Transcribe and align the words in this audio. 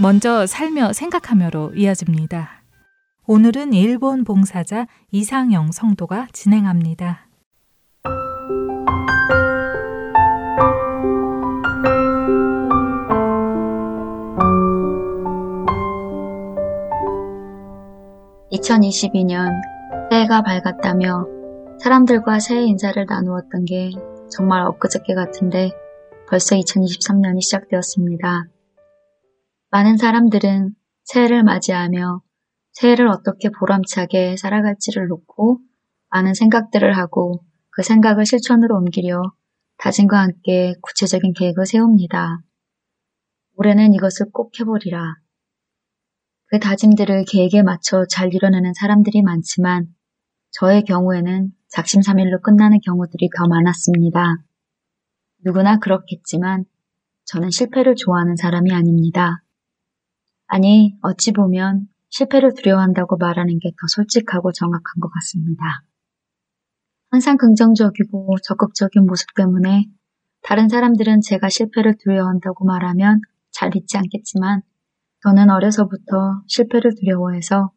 먼저 0.00 0.46
살며 0.46 0.92
생각하며로 0.94 1.72
이어집니다. 1.74 2.62
오늘은 3.26 3.72
일본 3.72 4.24
봉사자 4.24 4.86
이상영 5.10 5.70
성도가 5.72 6.28
진행합니다. 6.32 7.28
2022년 18.52 19.50
새해가 20.10 20.42
밝았다며 20.42 21.26
사람들과 21.80 22.38
새해 22.38 22.62
인사를 22.62 23.04
나누었던 23.08 23.64
게 23.64 23.90
정말 24.30 24.62
엊그저께 24.66 25.14
같은데 25.14 25.70
벌써 26.28 26.56
2023년이 26.56 27.42
시작되었습니다. 27.42 28.51
많은 29.72 29.96
사람들은 29.96 30.74
새해를 31.04 31.44
맞이하며 31.44 32.20
새해를 32.72 33.08
어떻게 33.08 33.48
보람차게 33.48 34.36
살아갈지를 34.36 35.08
놓고 35.08 35.60
많은 36.10 36.34
생각들을 36.34 36.94
하고 36.98 37.42
그 37.70 37.82
생각을 37.82 38.26
실천으로 38.26 38.76
옮기려 38.76 39.22
다짐과 39.78 40.20
함께 40.20 40.74
구체적인 40.82 41.32
계획을 41.32 41.64
세웁니다. 41.64 42.42
올해는 43.56 43.94
이것을 43.94 44.30
꼭 44.30 44.52
해보리라. 44.60 45.14
그 46.48 46.58
다짐들을 46.58 47.24
계획에 47.24 47.62
맞춰 47.62 48.04
잘 48.10 48.34
이뤄내는 48.34 48.74
사람들이 48.74 49.22
많지만 49.22 49.86
저의 50.50 50.84
경우에는 50.84 51.50
작심삼일로 51.68 52.42
끝나는 52.42 52.78
경우들이 52.84 53.30
더 53.38 53.48
많았습니다. 53.48 54.36
누구나 55.42 55.78
그렇겠지만 55.78 56.66
저는 57.24 57.50
실패를 57.50 57.94
좋아하는 57.96 58.36
사람이 58.36 58.70
아닙니다. 58.70 59.41
아니, 60.54 60.94
어찌 61.00 61.32
보면 61.32 61.88
실패를 62.10 62.52
두려워한다고 62.52 63.16
말하는 63.16 63.58
게 63.58 63.70
더 63.70 63.86
솔직하고 63.88 64.52
정확한 64.52 65.00
것 65.00 65.08
같습니다. 65.08 65.64
항상 67.10 67.38
긍정적이고 67.38 68.36
적극적인 68.42 69.06
모습 69.06 69.32
때문에 69.34 69.86
다른 70.42 70.68
사람들은 70.68 71.22
제가 71.22 71.48
실패를 71.48 71.96
두려워한다고 71.96 72.66
말하면 72.66 73.22
잘 73.50 73.70
믿지 73.72 73.96
않겠지만 73.96 74.60
저는 75.22 75.48
어려서부터 75.48 76.42
실패를 76.48 76.96
두려워해서 77.00 77.70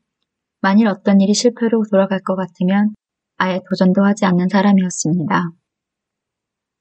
만일 0.59 0.87
어떤 0.89 1.21
일이 1.21 1.33
실패로 1.33 1.83
돌아갈 1.89 2.19
것 2.23 2.35
같으면 2.35 2.93
아예 3.37 3.61
도전도 3.69 4.03
하지 4.03 4.25
않는 4.25 4.49
사람이었습니다. 4.49 5.51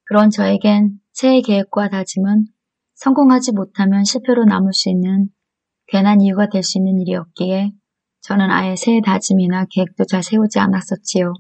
그런 0.07 0.31
저에겐 0.31 0.99
새해 1.13 1.41
계획과 1.41 1.91
다짐은 1.91 2.47
성공하지 2.95 3.53
못하면 3.53 4.03
실패로 4.03 4.45
남을 4.45 4.73
수 4.73 4.91
있는 4.91 5.29
괜한 5.87 6.21
이유가 6.21 6.49
될 6.49 6.63
수 6.63 6.79
있는 6.79 6.99
일이었기에 7.01 7.73
저는 8.23 8.51
아예 8.51 8.77
새해 8.77 9.01
다짐이나 9.03 9.67
계획도 9.71 10.05
잘 10.05 10.23
세우지 10.23 10.59
않았었지요. 10.59 11.35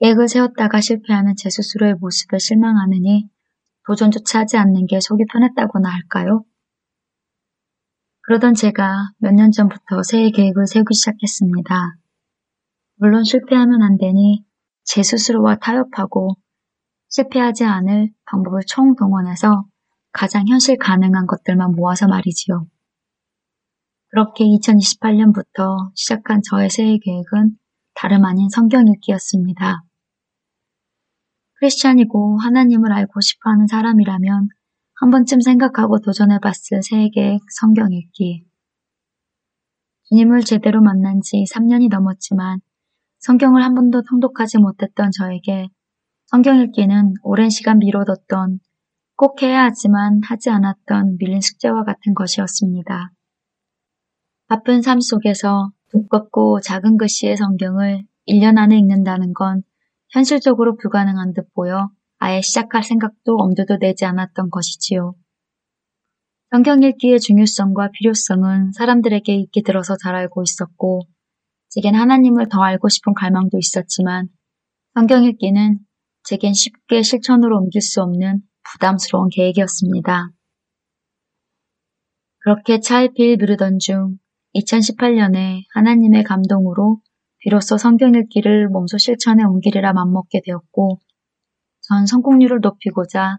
계획을 0.00 0.28
세웠다가 0.28 0.80
실패하는 0.80 1.34
제 1.36 1.50
스스로의 1.50 1.94
모습에 1.94 2.38
실망하느니 2.38 3.28
도전조차 3.86 4.40
하지 4.40 4.56
않는 4.56 4.86
게 4.86 5.00
속이 5.00 5.24
편했다고나 5.32 5.88
할까요? 5.88 6.44
그러던 8.22 8.54
제가 8.54 9.12
몇 9.18 9.32
년 9.34 9.52
전부터 9.52 10.02
새해 10.02 10.30
계획을 10.30 10.66
세우기 10.66 10.94
시작했습니다. 10.94 11.96
물론 12.96 13.24
실패하면 13.24 13.82
안 13.82 13.98
되니 13.98 14.44
제 14.84 15.02
스스로와 15.02 15.56
타협하고 15.56 16.36
실패하지 17.08 17.64
않을 17.64 18.10
방법을 18.24 18.62
총동원해서 18.66 19.64
가장 20.12 20.46
현실 20.48 20.78
가능한 20.78 21.26
것들만 21.26 21.72
모아서 21.72 22.06
말이지요. 22.08 22.66
그렇게 24.14 24.44
2028년부터 24.44 25.90
시작한 25.96 26.40
저의 26.48 26.70
새해 26.70 26.98
계획은 27.02 27.56
다름 27.96 28.24
아닌 28.24 28.48
성경 28.48 28.86
읽기였습니다. 28.86 29.82
크리스찬이고 31.54 32.38
하나님을 32.38 32.92
알고 32.92 33.20
싶어 33.20 33.50
하는 33.50 33.66
사람이라면 33.66 34.48
한 35.00 35.10
번쯤 35.10 35.40
생각하고 35.40 35.98
도전해 35.98 36.38
봤을 36.38 36.80
세계 36.84 37.40
성경 37.58 37.92
읽기. 37.92 38.46
주님을 40.04 40.42
제대로 40.42 40.80
만난 40.80 41.20
지 41.20 41.44
3년이 41.52 41.90
넘었지만 41.90 42.60
성경을 43.18 43.64
한 43.64 43.74
번도 43.74 44.02
통독하지 44.08 44.58
못했던 44.58 45.10
저에게 45.10 45.66
성경 46.26 46.60
읽기는 46.60 47.14
오랜 47.24 47.50
시간 47.50 47.78
미뤄뒀던 47.78 48.60
꼭 49.16 49.42
해야 49.42 49.64
하지만 49.64 50.20
하지 50.22 50.50
않았던 50.50 51.16
밀린 51.18 51.40
숙제와 51.40 51.82
같은 51.82 52.14
것이었습니다. 52.14 53.10
바쁜 54.46 54.82
삶 54.82 55.00
속에서 55.00 55.70
두껍고 55.90 56.60
작은 56.60 56.98
글씨의 56.98 57.36
성경을 57.36 58.02
1년 58.28 58.58
안에 58.58 58.76
읽는다는 58.78 59.32
건 59.32 59.62
현실적으로 60.10 60.76
불가능한 60.76 61.32
듯 61.32 61.52
보여 61.54 61.88
아예 62.18 62.40
시작할 62.40 62.82
생각도 62.82 63.36
엄두도 63.36 63.78
내지 63.78 64.04
않았던 64.04 64.50
것이지요. 64.50 65.14
성경 66.50 66.82
읽기의 66.82 67.20
중요성과 67.20 67.90
필요성은 67.92 68.72
사람들에게 68.72 69.34
익히 69.34 69.62
들어서 69.62 69.96
잘 69.96 70.14
알고 70.14 70.42
있었고, 70.42 71.02
제겐 71.70 71.96
하나님을 71.96 72.48
더 72.48 72.62
알고 72.62 72.88
싶은 72.88 73.14
갈망도 73.14 73.58
있었지만, 73.58 74.28
성경 74.94 75.24
읽기는 75.24 75.80
제겐 76.22 76.54
쉽게 76.54 77.02
실천으로 77.02 77.58
옮길 77.58 77.80
수 77.82 78.00
없는 78.02 78.42
부담스러운 78.62 79.30
계획이었습니다. 79.32 80.30
그렇게 82.38 82.78
차일피일 82.78 83.38
미루던 83.38 83.78
중 83.80 84.18
2018년에 84.54 85.62
하나님의 85.74 86.24
감동으로 86.24 87.00
비로소 87.38 87.76
성경 87.76 88.14
읽기를 88.14 88.68
몸소 88.68 88.98
실천에 88.98 89.44
옮기리라 89.44 89.92
맘먹게 89.92 90.42
되었고, 90.44 91.00
전 91.82 92.06
성공률을 92.06 92.60
높이고자 92.62 93.38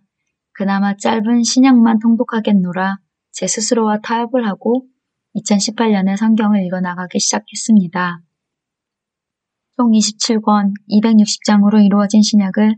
그나마 0.53 0.95
짧은 0.95 1.43
신약만 1.43 1.99
통독하겠노라 1.99 2.97
제 3.31 3.47
스스로와 3.47 3.99
타협을 4.01 4.47
하고 4.47 4.85
2018년에 5.35 6.15
성경을 6.15 6.63
읽어 6.65 6.79
나가기 6.79 7.19
시작했습니다. 7.19 8.21
총 9.75 9.91
27권 9.91 10.71
260장으로 10.89 11.83
이루어진 11.83 12.21
신약을 12.21 12.75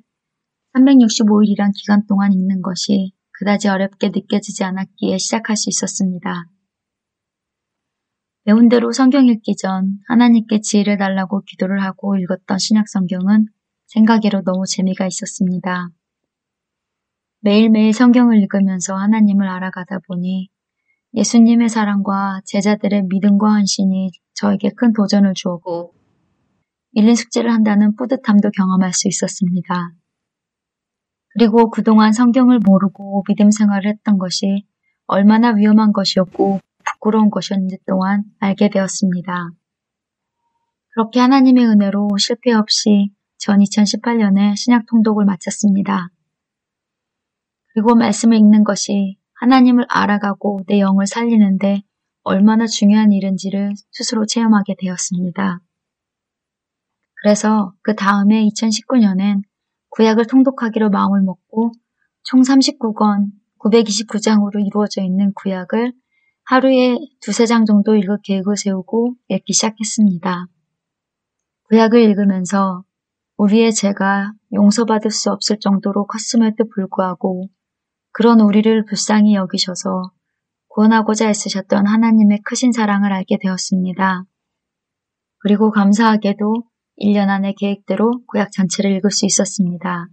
365일이란 0.73 1.71
기간 1.75 2.05
동안 2.07 2.33
읽는 2.33 2.61
것이 2.61 3.13
그다지 3.33 3.67
어렵게 3.67 4.09
느껴지지 4.09 4.63
않았기에 4.63 5.17
시작할 5.17 5.55
수 5.55 5.69
있었습니다. 5.69 6.45
배운 8.47 8.69
대로 8.69 8.93
성경 8.93 9.27
읽기 9.27 9.57
전 9.57 9.99
하나님께 10.07 10.61
지혜를 10.61 10.97
달라고 10.97 11.41
기도를 11.41 11.83
하고 11.83 12.15
읽었던 12.15 12.57
신약 12.57 12.87
성경은 12.87 13.47
생각에로 13.87 14.41
너무 14.43 14.63
재미가 14.65 15.05
있었습니다. 15.05 15.89
매일매일 17.41 17.91
성경을 17.91 18.37
읽으면서 18.37 18.95
하나님을 18.95 19.49
알아가다 19.49 19.99
보니 20.07 20.47
예수님의 21.13 21.67
사랑과 21.67 22.39
제자들의 22.45 23.07
믿음과 23.09 23.51
헌신이 23.51 24.11
저에게 24.33 24.69
큰 24.77 24.93
도전을 24.93 25.33
주었고 25.35 25.93
밀린 26.93 27.15
숙제를 27.15 27.51
한다는 27.51 27.97
뿌듯함도 27.97 28.51
경험할 28.51 28.93
수 28.93 29.09
있었습니다. 29.09 29.91
그리고 31.33 31.69
그동안 31.69 32.13
성경을 32.13 32.59
모르고 32.65 33.25
믿음 33.27 33.51
생활을 33.51 33.89
했던 33.89 34.17
것이 34.17 34.65
얼마나 35.05 35.49
위험한 35.49 35.91
것이었고 35.91 36.61
부끄러운 36.97 37.29
것이었는지 37.29 37.77
또한 37.87 38.23
알게 38.39 38.69
되었습니다. 38.69 39.49
그렇게 40.93 41.19
하나님의 41.19 41.65
은혜로 41.65 42.09
실패 42.17 42.51
없이 42.53 43.11
전 43.37 43.59
2018년에 43.59 44.55
신약 44.55 44.85
통독을 44.87 45.25
마쳤습니다. 45.25 46.09
그리고 47.73 47.95
말씀을 47.95 48.37
읽는 48.37 48.63
것이 48.63 49.17
하나님을 49.39 49.85
알아가고 49.89 50.61
내 50.67 50.79
영을 50.79 51.05
살리는데 51.05 51.83
얼마나 52.23 52.65
중요한 52.65 53.11
일인지를 53.11 53.73
스스로 53.91 54.25
체험하게 54.25 54.75
되었습니다. 54.79 55.59
그래서 57.21 57.73
그 57.83 57.95
다음에 57.95 58.43
2019년엔 58.45 59.41
구약을 59.89 60.25
통독하기로 60.25 60.89
마음을 60.89 61.21
먹고 61.21 61.71
총 62.23 62.41
39권 62.41 63.27
929장으로 63.59 64.65
이루어져 64.65 65.01
있는 65.03 65.31
구약을 65.33 65.93
하루에 66.49 66.97
두세 67.19 67.45
장 67.45 67.65
정도 67.65 67.97
읽을 67.97 68.19
계획을 68.23 68.55
세우고 68.55 69.15
읽기 69.27 69.51
시작했습니다. 69.51 70.47
구약을 71.63 71.99
읽으면서 72.01 72.85
우리의 73.35 73.73
죄가 73.73 74.31
용서받을 74.53 75.11
수 75.11 75.29
없을 75.29 75.59
정도로 75.59 76.07
컸음에도 76.07 76.63
불구하고 76.73 77.49
그런 78.13 78.39
우리를 78.39 78.85
불쌍히 78.85 79.35
여기셔서 79.35 80.13
구원하고자 80.69 81.27
애쓰셨던 81.29 81.85
하나님의 81.85 82.39
크신 82.45 82.71
사랑을 82.71 83.11
알게 83.11 83.39
되었습니다. 83.41 84.23
그리고 85.39 85.69
감사하게도 85.69 86.63
1년 87.01 87.27
안의 87.27 87.55
계획대로 87.59 88.23
구약 88.25 88.53
전체를 88.53 88.95
읽을 88.95 89.11
수 89.11 89.25
있었습니다. 89.25 90.07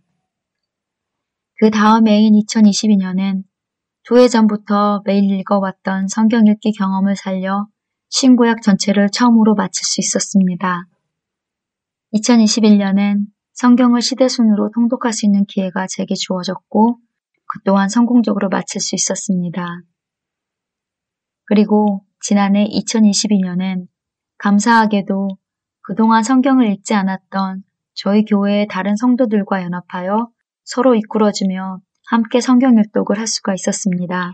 그 1.61 1.71
다음 1.71 2.09
해인 2.09 2.33
2022년엔 2.33 3.45
두해 4.05 4.29
전부터 4.29 5.03
매일 5.07 5.31
읽어왔던 5.31 6.09
성경 6.09 6.47
읽기 6.47 6.73
경험을 6.73 7.17
살려 7.17 7.67
신구약 8.11 8.61
전체를 8.61 9.09
처음으로 9.11 9.55
마칠 9.55 9.83
수 9.83 10.01
있었습니다. 10.01 10.87
2021년엔 12.13 13.21
성경을 13.55 14.03
시대순으로 14.03 14.71
통독할 14.75 15.15
수 15.15 15.25
있는 15.25 15.47
기회가 15.47 15.87
제게 15.89 16.15
주어졌고 16.15 16.99
그 17.47 17.63
또한 17.65 17.89
성공적으로 17.89 18.51
마칠 18.51 18.81
수 18.81 18.95
있었습니다. 18.95 19.67
그리고 21.47 22.05
지난해 22.21 22.67
2022년엔 22.69 23.87
감사하게도 24.37 25.29
그동안 25.81 26.23
성경을 26.23 26.71
읽지 26.73 26.93
않았던 26.93 27.63
저희 27.95 28.25
교회의 28.27 28.67
다른 28.69 28.97
성도들과 28.97 29.63
연합하여 29.63 30.29
서로 30.65 30.95
이끌어주며 30.95 31.81
함께 32.07 32.41
성경 32.41 32.79
읽독을 32.79 33.19
할 33.19 33.27
수가 33.27 33.55
있었습니다. 33.55 34.33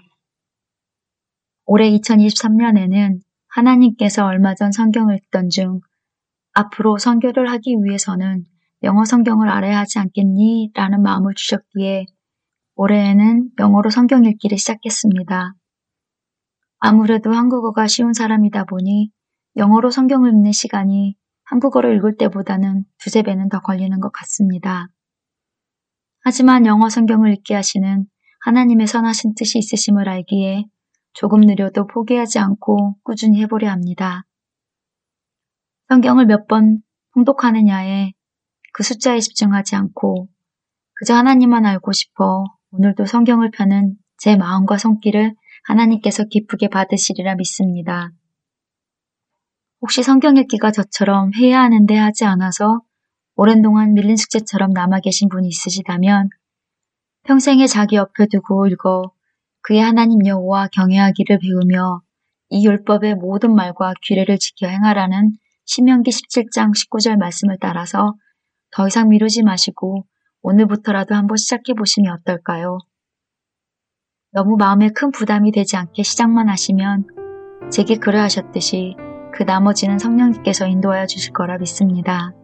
올해 1.67 1.89
2023년에는 1.91 3.21
하나님께서 3.49 4.27
얼마 4.27 4.55
전 4.55 4.73
성경을 4.73 5.17
읽던 5.17 5.51
중 5.51 5.81
앞으로 6.53 6.99
선교를 6.99 7.51
하기 7.51 7.77
위해서는 7.85 8.45
영어 8.83 9.05
성경을 9.05 9.49
알아야 9.49 9.79
하지 9.79 9.99
않겠니? 9.99 10.73
라는 10.75 11.03
마음을 11.03 11.35
주셨기에 11.37 12.07
올해에는 12.75 13.51
영어로 13.59 13.91
성경 13.91 14.25
읽기를 14.25 14.59
시작했습니다. 14.59 15.55
아무래도 16.79 17.33
한국어가 17.33 17.87
쉬운 17.87 18.15
사람이다 18.15 18.65
보니 18.65 19.11
영어로 19.57 19.91
성경을 19.91 20.33
읽는 20.33 20.53
시간이 20.53 21.15
한국어를 21.45 21.97
읽을 21.97 22.17
때보다는 22.17 22.85
두세 22.99 23.23
배는 23.23 23.49
더 23.49 23.61
걸리는 23.61 24.01
것 24.01 24.11
같습니다. 24.13 24.89
하지만 26.23 26.67
영어 26.67 26.89
성경을 26.89 27.33
읽게 27.35 27.55
하시는 27.55 28.05
하나님의 28.45 28.87
선하신 28.87 29.35
뜻이 29.37 29.59
있으심을 29.59 30.09
알기에 30.09 30.65
조금 31.13 31.41
느려도 31.41 31.87
포기하지 31.87 32.39
않고 32.39 32.97
꾸준히 33.03 33.41
해보려 33.43 33.71
합니다. 33.71 34.25
성경을 35.89 36.27
몇 36.27 36.47
번 36.47 36.83
통독하느냐에 37.15 38.13
그 38.73 38.83
숫자에 38.83 39.19
집중하지 39.21 39.75
않고 39.77 40.29
그저 40.95 41.15
하나님만 41.15 41.67
알고 41.67 41.93
싶어 41.93 42.45
오늘도 42.71 43.07
성경을 43.07 43.51
펴는 43.51 43.97
제 44.17 44.37
마음과 44.37 44.79
손길을 44.79 45.35
하나님께서 45.65 46.25
기쁘게 46.25 46.69
받으시리라 46.69 47.35
믿습니다. 47.37 48.13
혹시 49.81 50.03
성경 50.03 50.37
읽기가 50.37 50.71
저처럼 50.71 51.33
해야 51.35 51.63
하는데 51.63 51.97
하지 51.97 52.25
않아서 52.25 52.83
오랜 53.43 53.63
동안 53.63 53.95
밀린 53.95 54.19
숙제처럼 54.19 54.73
남아 54.75 55.01
계신 55.01 55.31
분이 55.31 55.49
있으시다면 55.49 56.29
평생에 57.25 57.67
자기 57.67 57.97
옆에 57.97 58.27
두고 58.31 58.67
읽어 58.67 59.13
그의 59.63 59.81
하나님 59.81 60.27
여호와 60.27 60.69
경외하기를 60.69 61.39
배우며 61.39 62.03
이 62.51 62.67
율법의 62.67 63.15
모든 63.15 63.55
말과 63.55 63.95
규례를 64.07 64.37
지켜 64.39 64.69
행하라는 64.69 65.33
신명기 65.65 66.11
17장 66.11 66.73
19절 66.75 67.17
말씀을 67.17 67.57
따라서 67.59 68.13
더 68.73 68.89
이상 68.89 69.09
미루지 69.09 69.43
마시고 69.43 70.05
오늘부터라도 70.43 71.15
한번 71.15 71.39
시작해 71.39 71.73
보시면 71.73 72.19
어떨까요? 72.19 72.77
너무 74.33 74.59
마음에 74.59 74.91
큰 74.91 75.13
부담이 75.13 75.53
되지 75.53 75.79
않게 75.79 76.03
시작만 76.03 76.51
하시면 76.51 77.07
제게 77.73 77.97
그래 77.97 78.19
하셨듯이 78.19 78.97
그 79.33 79.45
나머지는 79.45 79.99
성령님께서 79.99 80.67
인도하여 80.67 81.07
주실 81.07 81.33
거라 81.33 81.57
믿습니다. 81.57 82.35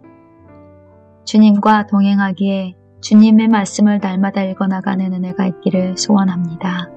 주님과 1.26 1.88
동행하기에 1.88 2.74
주님의 3.02 3.48
말씀을 3.48 3.98
날마다 3.98 4.42
읽어나가는 4.42 5.12
은혜가 5.12 5.46
있기를 5.46 5.98
소원합니다. 5.98 6.88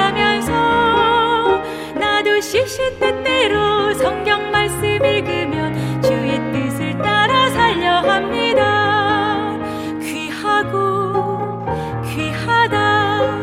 기억하면서 0.00 1.62
나도 1.94 2.40
시시때때로 2.40 3.92
성경 3.94 4.50
말씀 4.50 4.82
읽으면 5.04 6.00
주의 6.02 6.38
뜻을 6.52 6.96
따라 6.98 7.50
살려 7.50 7.98
합니다. 8.00 9.58
귀하고 10.00 11.66
귀하다 12.06 13.34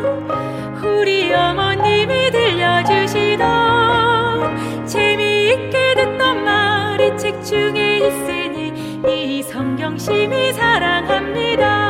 우리 0.82 1.32
어머님이 1.32 2.30
들려주시던 2.32 3.46
재미있게 4.86 5.94
듣던 5.94 6.44
말이 6.44 7.16
책 7.16 7.40
중에 7.44 7.98
있으니 7.98 8.72
이 9.06 9.42
성경심이 9.44 10.52
사랑합니다. 10.54 11.87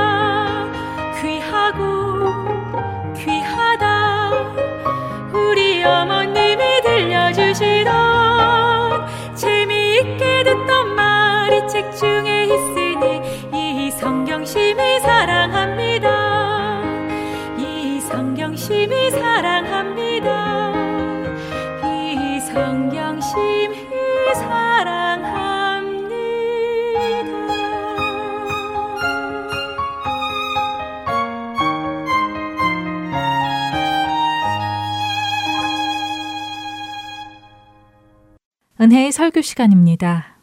자식 11.78 11.96
중에 11.96 12.44
있으니 12.46 13.22
이 13.54 13.90
성경 13.92 14.44
심히 14.44 14.98
사랑합니다. 15.00 16.82
이 17.56 18.00
성경 18.00 18.56
심히 18.56 19.10
사랑합니다. 19.12 20.72
이 21.84 22.40
성경 22.40 23.20
심히 23.20 24.34
사랑합니다. 24.34 25.38
은혜의 38.80 39.12
설교 39.12 39.42
시간입니다. 39.42 40.37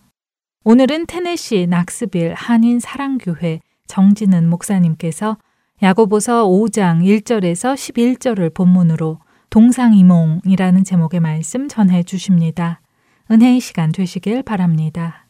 오늘은 0.67 1.05
테네시 1.05 1.67
낙스빌 1.69 2.34
한인 2.34 2.79
사랑교회 2.79 3.60
정진은 3.86 4.50
목사님께서 4.50 5.38
야고보서 5.84 6.48
5장 6.48 7.03
1절에서 7.03 7.75
11절을 7.75 8.51
본문으로 8.51 9.19
동상이몽이라는 9.51 10.84
제목의 10.84 11.19
말씀 11.19 11.67
전해 11.67 12.01
주십니다. 12.01 12.81
은혜의 13.29 13.60
시간 13.60 13.91
되시길 13.91 14.41
바랍니다. 14.41 15.27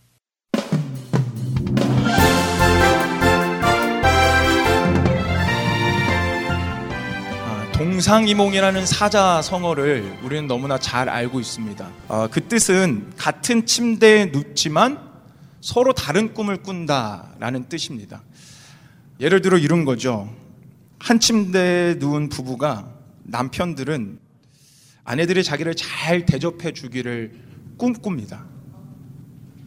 아, 7.43 7.71
동상이몽이라는 7.73 8.85
사자성어를 8.85 10.19
우리는 10.23 10.47
너무나 10.47 10.79
잘 10.79 11.09
알고 11.09 11.41
있습니다. 11.41 11.89
아, 12.07 12.29
그 12.31 12.47
뜻은 12.47 13.11
같은 13.17 13.65
침대에 13.65 14.27
눕지만 14.27 15.04
서로 15.65 15.93
다른 15.93 16.35
꿈을 16.35 16.61
꾼다라는 16.61 17.69
뜻입니다. 17.69 18.21
예를 19.19 19.41
들어 19.41 19.57
이런 19.57 19.83
거죠. 19.83 20.31
한 20.99 21.19
침대에 21.19 21.95
누운 21.95 22.29
부부가 22.29 22.93
남편들은 23.23 24.19
아내들이 25.05 25.43
자기를 25.43 25.73
잘 25.73 26.27
대접해 26.27 26.71
주기를 26.71 27.31
꿈꿉니다. 27.77 28.45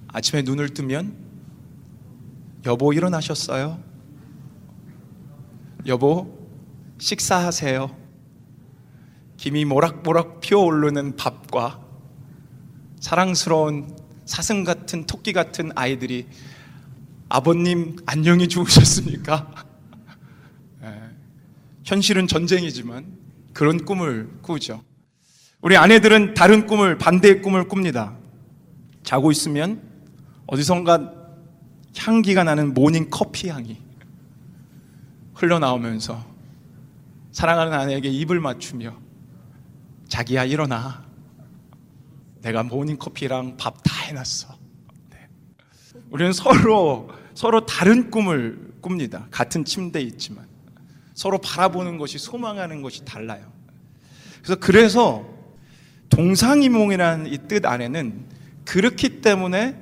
아침에 0.06 0.42
눈을 0.42 0.68
뜨면 0.68 1.16
여보 2.64 2.92
일어나셨어요? 2.92 3.82
여보 5.86 6.48
식사하세요. 6.98 7.90
김이 9.36 9.64
모락모락 9.64 10.42
피어오르는 10.42 11.16
밥과 11.16 11.80
사랑스러운 13.00 14.07
사슴 14.28 14.62
같은 14.62 15.06
토끼 15.06 15.32
같은 15.32 15.72
아이들이 15.74 16.26
아버님 17.30 17.96
안녕히 18.04 18.46
주무셨습니까? 18.46 19.50
예, 20.84 21.00
현실은 21.82 22.26
전쟁이지만 22.26 23.06
그런 23.54 23.86
꿈을 23.86 24.28
꾸죠. 24.42 24.84
우리 25.62 25.78
아내들은 25.78 26.34
다른 26.34 26.66
꿈을 26.66 26.98
반대의 26.98 27.40
꿈을 27.40 27.68
꿉니다. 27.68 28.18
자고 29.02 29.32
있으면 29.32 29.80
어디선가 30.46 31.14
향기가 31.96 32.44
나는 32.44 32.74
모닝 32.74 33.08
커피 33.08 33.48
향이 33.48 33.78
흘러나오면서 35.32 36.22
사랑하는 37.32 37.72
아내에게 37.72 38.10
입을 38.10 38.40
맞추며 38.40 38.94
자기야 40.06 40.44
일어나 40.44 41.07
내가 42.42 42.62
모닝 42.62 42.96
커피랑 42.98 43.56
밥 43.56 43.82
다 43.82 43.94
해놨어. 44.06 44.48
네. 45.10 45.28
우리는 46.10 46.32
서로 46.32 47.10
서로 47.34 47.66
다른 47.66 48.10
꿈을 48.10 48.72
꿉니다. 48.80 49.26
같은 49.30 49.64
침대에 49.64 50.02
있지만 50.02 50.46
서로 51.14 51.38
바라보는 51.38 51.98
것이 51.98 52.18
소망하는 52.18 52.82
것이 52.82 53.04
달라요. 53.04 53.52
그래서 54.42 54.56
그래서 54.60 55.26
동상이몽이라는 56.10 57.26
이 57.32 57.38
뜻 57.48 57.66
안에는 57.66 58.24
그렇기 58.64 59.20
때문에 59.20 59.76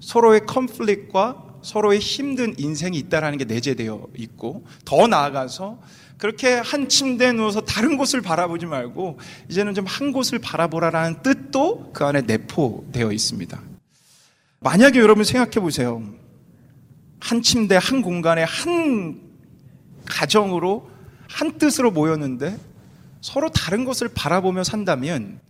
서로의 0.00 0.46
conflict과 0.46 1.58
서로의 1.62 2.00
힘든 2.00 2.54
인생이 2.58 2.98
있다라는 2.98 3.38
게 3.38 3.44
내재되어 3.44 4.08
있고 4.16 4.64
더 4.84 5.06
나아가서 5.06 5.80
그렇게 6.22 6.54
한 6.54 6.88
침대에 6.88 7.32
누워서 7.32 7.62
다른 7.62 7.96
곳을 7.96 8.20
바라보지 8.20 8.66
말고 8.66 9.18
이제는 9.48 9.74
좀 9.74 9.86
한 9.88 10.12
곳을 10.12 10.38
바라보라라는 10.38 11.20
뜻도 11.24 11.90
그 11.92 12.04
안에 12.04 12.20
내포되어 12.20 13.10
있습니다. 13.10 13.60
만약에 14.60 15.00
여러분 15.00 15.24
생각해 15.24 15.54
보세요. 15.54 16.00
한 17.18 17.42
침대, 17.42 17.76
한 17.76 18.02
공간에 18.02 18.44
한 18.44 19.20
가정으로 20.06 20.88
한 21.28 21.58
뜻으로 21.58 21.90
모였는데 21.90 22.56
서로 23.20 23.50
다른 23.50 23.84
것을 23.84 24.08
바라보며 24.14 24.62
산다면 24.62 25.40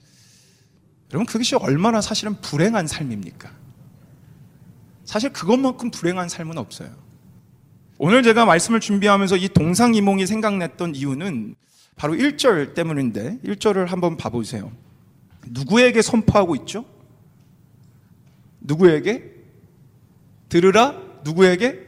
여러분 1.10 1.26
그것이 1.26 1.54
얼마나 1.54 2.00
사실은 2.00 2.40
불행한 2.40 2.86
삶입니까? 2.86 3.50
사실 5.04 5.34
그것만큼 5.34 5.90
불행한 5.90 6.30
삶은 6.30 6.56
없어요. 6.56 7.01
오늘 8.04 8.24
제가 8.24 8.46
말씀을 8.46 8.80
준비하면서 8.80 9.36
이 9.36 9.48
동상이몽이 9.48 10.26
생각났던 10.26 10.96
이유는 10.96 11.54
바로 11.94 12.14
1절 12.14 12.74
때문인데 12.74 13.38
1절을 13.44 13.86
한번 13.86 14.16
봐보세요. 14.16 14.72
누구에게 15.46 16.02
선포하고 16.02 16.56
있죠? 16.56 16.84
누구에게? 18.58 19.22
들으라? 20.48 21.00
누구에게? 21.22 21.78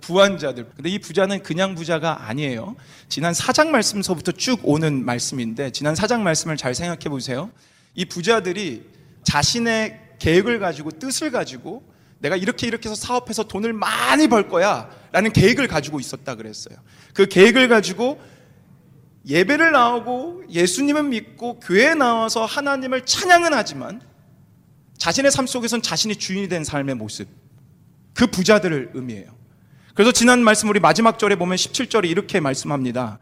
부한자들. 0.00 0.70
근데 0.74 0.88
이 0.88 1.00
부자는 1.00 1.42
그냥 1.42 1.74
부자가 1.74 2.26
아니에요. 2.26 2.76
지난 3.10 3.34
사장 3.34 3.70
말씀서부터 3.70 4.32
쭉 4.32 4.60
오는 4.62 5.04
말씀인데 5.04 5.70
지난 5.70 5.94
사장 5.94 6.22
말씀을 6.22 6.56
잘 6.56 6.74
생각해 6.74 7.10
보세요. 7.10 7.50
이 7.94 8.06
부자들이 8.06 8.84
자신의 9.22 10.00
계획을 10.18 10.60
가지고 10.60 10.92
뜻을 10.92 11.30
가지고 11.30 11.94
내가 12.18 12.36
이렇게 12.36 12.66
이렇게 12.66 12.88
해서 12.88 13.00
사업해서 13.00 13.44
돈을 13.44 13.72
많이 13.72 14.28
벌 14.28 14.48
거야 14.48 14.90
라는 15.12 15.32
계획을 15.32 15.68
가지고 15.68 16.00
있었다 16.00 16.34
그랬어요. 16.34 16.78
그 17.12 17.26
계획을 17.26 17.68
가지고 17.68 18.20
예배를 19.26 19.72
나오고 19.72 20.44
예수님을 20.50 21.02
믿고 21.04 21.60
교회에 21.60 21.94
나와서 21.94 22.44
하나님을 22.44 23.04
찬양은 23.04 23.52
하지만 23.52 24.00
자신의 24.98 25.30
삶 25.30 25.46
속에선 25.46 25.82
자신이 25.82 26.16
주인이 26.16 26.48
된 26.48 26.64
삶의 26.64 26.94
모습. 26.94 27.28
그 28.14 28.26
부자들을 28.26 28.92
의미해요. 28.94 29.36
그래서 29.94 30.12
지난 30.12 30.42
말씀 30.42 30.68
우리 30.68 30.80
마지막 30.80 31.18
절에 31.18 31.36
보면 31.36 31.56
17절에 31.56 32.08
이렇게 32.08 32.40
말씀합니다. 32.40 33.18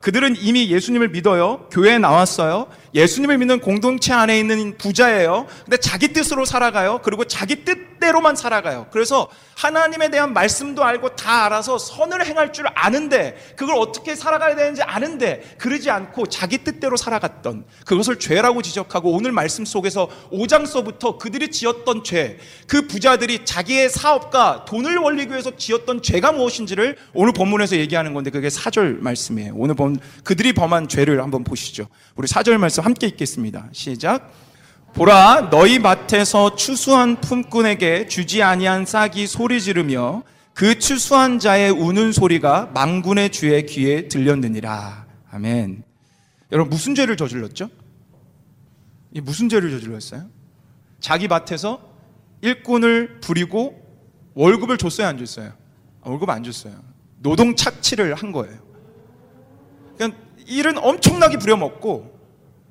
그들은 0.00 0.36
이미 0.38 0.70
예수님을 0.70 1.08
믿어요. 1.08 1.66
교회에 1.72 1.98
나왔어요. 1.98 2.68
예수님을 2.94 3.38
믿는 3.38 3.60
공동체 3.60 4.12
안에 4.12 4.38
있는 4.38 4.78
부자예요. 4.78 5.46
근데 5.64 5.76
자기 5.76 6.12
뜻으로 6.12 6.44
살아가요. 6.44 7.00
그리고 7.02 7.24
자기 7.24 7.64
뜻대로만 7.64 8.36
살아가요. 8.36 8.86
그래서 8.92 9.28
하나님에 9.56 10.10
대한 10.10 10.32
말씀도 10.32 10.84
알고 10.84 11.16
다 11.16 11.46
알아서 11.46 11.78
선을 11.78 12.24
행할 12.24 12.52
줄 12.52 12.66
아는데 12.74 13.36
그걸 13.56 13.76
어떻게 13.76 14.14
살아가야 14.14 14.54
되는지 14.54 14.82
아는데 14.82 15.42
그러지 15.58 15.90
않고 15.90 16.26
자기 16.26 16.58
뜻대로 16.58 16.96
살아갔던 16.96 17.64
그것을 17.84 18.20
죄라고 18.20 18.62
지적하고 18.62 19.10
오늘 19.10 19.32
말씀 19.32 19.64
속에서 19.64 20.08
5장서부터 20.32 21.18
그들이 21.18 21.50
지었던 21.50 22.04
죄, 22.04 22.38
그 22.68 22.86
부자들이 22.86 23.44
자기의 23.44 23.90
사업과 23.90 24.64
돈을 24.66 25.00
벌리기 25.00 25.32
위해서 25.32 25.56
지었던 25.56 26.02
죄가 26.02 26.32
무엇인지를 26.32 26.96
오늘 27.12 27.32
본문에서 27.32 27.76
얘기하는 27.76 28.14
건데 28.14 28.30
그게 28.30 28.48
4절 28.48 29.00
말씀이에요. 29.00 29.54
오늘 29.56 29.74
본 29.74 29.87
그들이 30.24 30.52
범한 30.52 30.88
죄를 30.88 31.22
한번 31.22 31.44
보시죠. 31.44 31.88
우리 32.16 32.26
4절 32.26 32.56
말씀 32.58 32.84
함께 32.84 33.06
읽겠습니다. 33.06 33.68
시작. 33.72 34.32
보라 34.94 35.50
너희 35.50 35.78
밭에서 35.78 36.56
추수한 36.56 37.20
품꾼에게 37.20 38.08
주지 38.08 38.42
아니한 38.42 38.86
싹이 38.86 39.26
소리 39.26 39.60
지르며 39.60 40.22
그 40.54 40.78
추수한 40.78 41.38
자의 41.38 41.70
우는 41.70 42.12
소리가 42.12 42.70
망군의 42.74 43.30
주의 43.30 43.64
귀에 43.66 44.08
들렸느니라. 44.08 45.06
아멘. 45.30 45.84
여러분 46.50 46.70
무슨 46.70 46.94
죄를 46.94 47.16
저질렀죠? 47.16 47.68
이 49.12 49.20
무슨 49.20 49.48
죄를 49.48 49.70
저질렀어요? 49.70 50.26
자기 51.00 51.28
밭에서 51.28 51.80
일꾼을 52.40 53.20
부리고 53.20 53.86
월급을 54.34 54.78
줬어요, 54.78 55.06
안 55.06 55.18
줬어요? 55.18 55.52
아, 56.02 56.10
월급 56.10 56.28
안 56.30 56.42
줬어요. 56.42 56.74
노동 57.18 57.56
착취를 57.56 58.14
한 58.14 58.32
거예요. 58.32 58.67
일은 60.48 60.78
엄청나게 60.78 61.38
부려먹고 61.38 62.18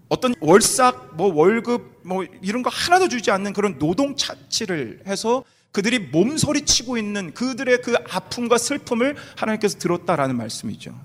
어떤 0.10 0.34
월삭, 0.40 1.16
뭐 1.16 1.34
월급, 1.34 2.02
뭐 2.04 2.26
이런 2.42 2.64
거 2.64 2.70
하나도 2.70 3.08
주지 3.10 3.32
않는 3.32 3.54
그런 3.54 3.78
노동 3.78 4.16
착취를 4.16 5.02
해서 5.06 5.44
그들이 5.72 6.00
몸서리 6.00 6.62
치고 6.62 6.98
있는 6.98 7.34
그들의 7.34 7.82
그 7.82 7.96
아픔과 8.10 8.58
슬픔을 8.58 9.16
하나님께서 9.36 9.78
들었다라는 9.78 10.36
말씀이죠. 10.36 10.96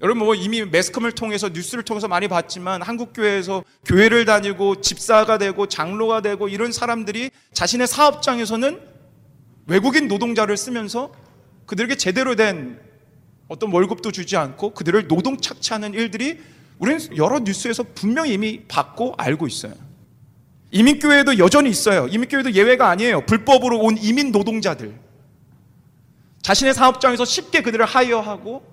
여러분 0.00 0.24
뭐 0.24 0.34
이미 0.34 0.64
매스컴을 0.64 1.12
통해서 1.12 1.48
뉴스를 1.48 1.84
통해서 1.84 2.08
많이 2.08 2.26
봤지만 2.26 2.82
한국 2.82 3.12
교회에서 3.12 3.62
교회를 3.84 4.24
다니고 4.24 4.80
집사가 4.80 5.38
되고 5.38 5.66
장로가 5.66 6.22
되고 6.22 6.48
이런 6.48 6.72
사람들이 6.72 7.30
자신의 7.52 7.86
사업장에서는 7.86 8.80
외국인 9.66 10.08
노동자를 10.08 10.56
쓰면서 10.56 11.12
그들에게 11.66 11.94
제대로 11.96 12.34
된 12.34 12.80
어떤 13.52 13.70
월급도 13.70 14.12
주지 14.12 14.38
않고 14.38 14.72
그들을 14.72 15.08
노동 15.08 15.36
착취하는 15.36 15.92
일들이 15.92 16.40
우리는 16.78 16.98
여러 17.18 17.38
뉴스에서 17.38 17.84
분명히 17.94 18.32
이미 18.32 18.64
받고 18.66 19.14
알고 19.18 19.46
있어요. 19.46 19.74
이민교회도 20.70 21.36
여전히 21.36 21.68
있어요. 21.68 22.06
이민교회도 22.06 22.52
예외가 22.52 22.88
아니에요. 22.88 23.26
불법으로 23.26 23.78
온 23.78 23.98
이민 23.98 24.32
노동자들. 24.32 24.98
자신의 26.40 26.72
사업장에서 26.72 27.26
쉽게 27.26 27.60
그들을 27.60 27.84
하이어하고 27.84 28.64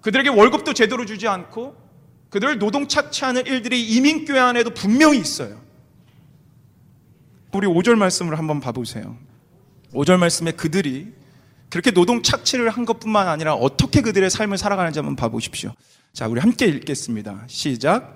그들에게 0.00 0.28
월급도 0.28 0.72
제대로 0.72 1.04
주지 1.04 1.26
않고 1.26 1.76
그들 2.30 2.60
노동 2.60 2.86
착취하는 2.86 3.46
일들이 3.46 3.84
이민교회 3.96 4.38
안에도 4.38 4.70
분명히 4.70 5.18
있어요. 5.18 5.60
우리 7.52 7.66
5절 7.66 7.96
말씀을 7.96 8.38
한번 8.38 8.60
봐보세요. 8.60 9.16
5절 9.92 10.18
말씀에 10.18 10.52
그들이 10.52 11.12
그렇게 11.70 11.90
노동 11.90 12.22
착취를 12.22 12.70
한 12.70 12.84
것뿐만 12.84 13.28
아니라 13.28 13.54
어떻게 13.54 14.00
그들의 14.00 14.30
삶을 14.30 14.58
살아가는지 14.58 14.98
한번 14.98 15.16
봐보십시오. 15.16 15.72
자, 16.12 16.26
우리 16.28 16.40
함께 16.40 16.66
읽겠습니다. 16.66 17.44
시작. 17.46 18.14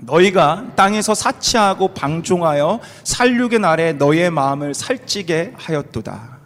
너희가 0.00 0.72
땅에서 0.76 1.14
사치하고 1.14 1.94
방종하여 1.94 2.80
살육의 3.04 3.58
날에 3.60 3.92
너희의 3.94 4.30
마음을 4.30 4.74
살찌게 4.74 5.54
하였도다. 5.56 6.40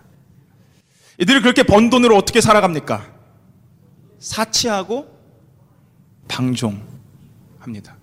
이들이 1.21 1.41
그렇게 1.41 1.63
번 1.65 1.91
돈으로 1.91 2.17
어떻게 2.17 2.41
살아갑니까? 2.41 3.05
사치하고 4.21 5.19
방종합니다. 6.29 7.97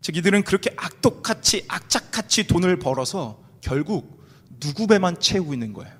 즉 0.00 0.16
이들은 0.16 0.42
그렇게 0.44 0.70
악독같이 0.76 1.64
악착같이 1.68 2.46
돈을 2.46 2.78
벌어서 2.78 3.40
결국 3.60 4.24
누구 4.60 4.86
배만 4.86 5.20
채우고 5.20 5.52
있는 5.52 5.72
거예요. 5.72 5.92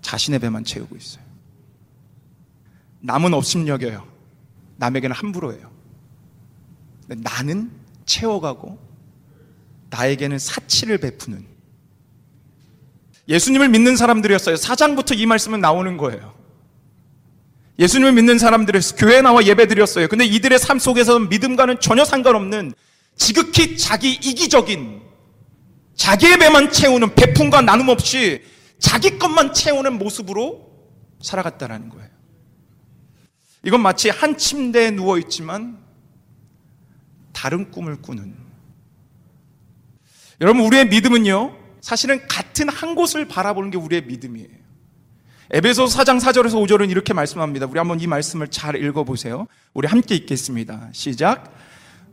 자신의 0.00 0.40
배만 0.40 0.64
채우고 0.64 0.96
있어요. 0.96 1.24
남은 3.00 3.34
업심여겨요. 3.34 4.06
남에게는 4.76 5.14
함부로 5.14 5.52
해요. 5.52 5.70
나는 7.08 7.70
채워가고 8.06 8.78
나에게는 9.90 10.38
사치를 10.38 10.98
베푸는 10.98 11.44
예수님을 13.28 13.68
믿는 13.68 13.96
사람들이었어요. 13.96 14.56
사장부터 14.56 15.14
이 15.14 15.26
말씀은 15.26 15.60
나오는 15.60 15.96
거예요. 15.96 16.34
예수님을 17.78 18.12
믿는 18.12 18.38
사람들이 18.38 18.78
교회 18.98 19.22
나와 19.22 19.44
예배 19.44 19.66
드렸어요. 19.68 20.08
근데 20.08 20.24
이들의 20.24 20.58
삶 20.58 20.78
속에서는 20.78 21.28
믿음과는 21.28 21.80
전혀 21.80 22.04
상관없는 22.04 22.74
지극히 23.16 23.76
자기 23.76 24.12
이기적인 24.12 25.00
자기의 25.94 26.38
배만 26.38 26.72
채우는 26.72 27.14
배품과 27.14 27.62
나눔 27.62 27.88
없이 27.88 28.42
자기 28.80 29.18
것만 29.18 29.54
채우는 29.54 29.98
모습으로 29.98 30.68
살아갔다라는 31.22 31.90
거예요. 31.90 32.08
이건 33.62 33.82
마치 33.82 34.08
한 34.08 34.36
침대에 34.36 34.90
누워 34.90 35.18
있지만 35.18 35.78
다른 37.32 37.70
꿈을 37.70 38.00
꾸는. 38.02 38.34
여러분, 40.40 40.64
우리의 40.64 40.88
믿음은요, 40.88 41.56
사실은 41.80 42.26
같은 42.26 42.68
한 42.68 42.94
곳을 42.94 43.28
바라보는 43.28 43.70
게 43.70 43.76
우리의 43.76 44.06
믿음이에요. 44.06 44.60
에베소 45.52 45.86
4장 45.86 46.20
4절에서 46.20 46.64
5절은 46.64 46.90
이렇게 46.90 47.12
말씀합니다. 47.12 47.66
우리 47.66 47.78
한번 47.78 48.00
이 48.00 48.06
말씀을 48.06 48.48
잘 48.48 48.76
읽어보세요. 48.76 49.46
우리 49.74 49.88
함께 49.88 50.14
읽겠습니다. 50.14 50.90
시작. 50.92 51.52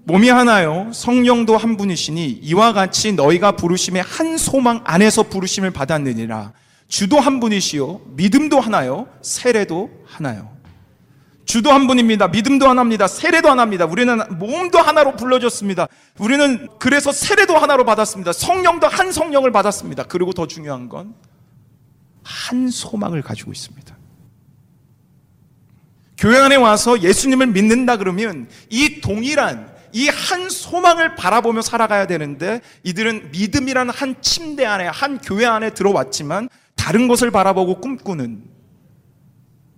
몸이 0.07 0.29
하나요. 0.29 0.89
성령도 0.93 1.57
한 1.57 1.77
분이시니 1.77 2.39
이와 2.41 2.73
같이 2.73 3.11
너희가 3.13 3.53
부르심의 3.53 4.01
한 4.01 4.37
소망 4.37 4.81
안에서 4.85 5.23
부르심을 5.23 5.71
받았느니라. 5.71 6.53
주도 6.87 7.19
한 7.19 7.39
분이시요. 7.39 8.01
믿음도 8.15 8.59
하나요. 8.59 9.07
세례도 9.21 9.89
하나요. 10.05 10.55
주도 11.45 11.71
한 11.71 11.87
분입니다. 11.87 12.29
믿음도 12.29 12.67
하나입니다. 12.69 13.07
세례도 13.07 13.49
하나입니다. 13.49 13.85
우리는 13.85 14.17
몸도 14.37 14.79
하나로 14.79 15.15
불러졌습니다. 15.15 15.87
우리는 16.19 16.67
그래서 16.79 17.11
세례도 17.11 17.57
하나로 17.57 17.85
받았습니다. 17.85 18.33
성령도 18.33 18.87
한 18.87 19.11
성령을 19.11 19.51
받았습니다. 19.51 20.03
그리고 20.03 20.31
더 20.33 20.47
중요한 20.47 20.89
건 20.89 21.13
한 22.27 22.69
소망을 22.69 23.21
가지고 23.21 23.53
있습니다. 23.53 23.97
교회 26.17 26.37
안에 26.39 26.55
와서 26.55 27.01
예수님을 27.01 27.47
믿는다 27.47 27.97
그러면 27.97 28.49
이 28.69 28.99
동일한 28.99 29.73
이 29.97 30.09
한 30.09 30.47
소망을 30.47 31.15
바라보며 31.15 31.61
살아가야 31.61 32.05
되는데 32.05 32.61
이들은 32.83 33.31
믿음이라는 33.31 33.91
한 33.91 34.21
침대 34.21 34.63
안에 34.63 34.85
한 34.85 35.17
교회 35.17 35.45
안에 35.47 35.71
들어왔지만 35.71 36.49
다른 36.75 37.07
것을 37.07 37.31
바라보고 37.31 37.81
꿈꾸는 37.81 38.43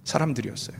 사람들이었어요. 0.03 0.77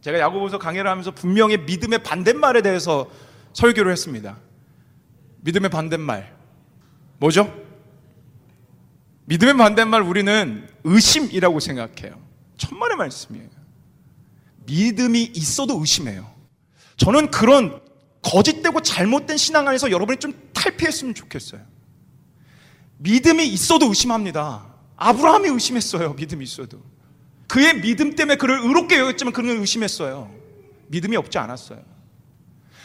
제가 0.00 0.18
야고보서 0.20 0.58
강의를 0.58 0.88
하면서 0.88 1.10
분명히 1.10 1.56
믿음의 1.56 2.04
반대말에 2.04 2.62
대해서 2.62 3.10
설교를 3.52 3.90
했습니다. 3.90 4.38
믿음의 5.40 5.70
반대말. 5.70 6.36
뭐죠? 7.18 7.52
믿음의 9.24 9.56
반대말 9.56 10.02
우리는 10.02 10.68
의심이라고 10.84 11.58
생각해요. 11.58 12.20
천만의 12.58 12.96
말씀이에요. 12.96 13.48
믿음이 14.66 15.32
있어도 15.34 15.80
의심해요. 15.80 16.31
저는 16.96 17.30
그런 17.30 17.80
거짓되고 18.22 18.80
잘못된 18.82 19.36
신앙 19.36 19.66
안에서 19.68 19.90
여러분이 19.90 20.18
좀 20.18 20.32
탈피했으면 20.52 21.14
좋겠어요. 21.14 21.60
믿음이 22.98 23.46
있어도 23.46 23.86
의심합니다. 23.88 24.66
아브라함이 24.96 25.48
의심했어요. 25.48 26.14
믿음이 26.14 26.44
있어도. 26.44 26.80
그의 27.48 27.80
믿음 27.80 28.14
때문에 28.14 28.36
그를 28.36 28.60
의롭게 28.60 28.98
여겼지만 28.98 29.32
그는 29.32 29.60
의심했어요. 29.60 30.32
믿음이 30.88 31.16
없지 31.16 31.38
않았어요. 31.38 31.82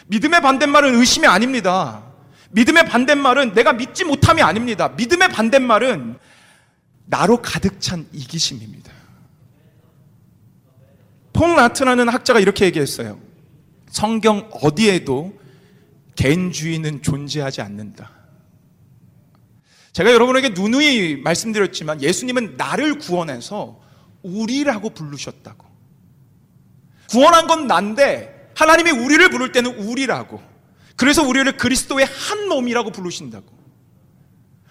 믿음의 0.07 0.41
반대말은 0.41 0.95
의심이 0.95 1.27
아닙니다. 1.27 2.03
믿음의 2.51 2.85
반대말은 2.85 3.53
내가 3.53 3.73
믿지 3.73 4.05
못함이 4.05 4.41
아닙니다. 4.41 4.89
믿음의 4.89 5.29
반대말은 5.29 6.17
나로 7.05 7.41
가득 7.41 7.79
찬 7.79 8.07
이기심입니다. 8.11 8.91
폴 11.33 11.55
나트라는 11.55 12.09
학자가 12.09 12.39
이렇게 12.39 12.65
얘기했어요. 12.65 13.19
성경 13.89 14.49
어디에도 14.51 15.33
개인주의는 16.15 17.01
존재하지 17.01 17.61
않는다. 17.61 18.11
제가 19.93 20.11
여러분에게 20.11 20.49
누누이 20.49 21.17
말씀드렸지만 21.17 22.01
예수님은 22.01 22.55
나를 22.57 22.99
구원해서 22.99 23.81
우리라고 24.21 24.91
부르셨다고. 24.91 25.65
구원한 27.09 27.47
건 27.47 27.67
난데 27.67 28.51
하나님이 28.55 28.91
우리를 28.91 29.29
부를 29.29 29.51
때는 29.51 29.75
우리라고. 29.75 30.41
그래서 30.95 31.23
우리를 31.23 31.57
그리스도의 31.57 32.05
한 32.05 32.47
몸이라고 32.47 32.91
부르신다고. 32.91 33.57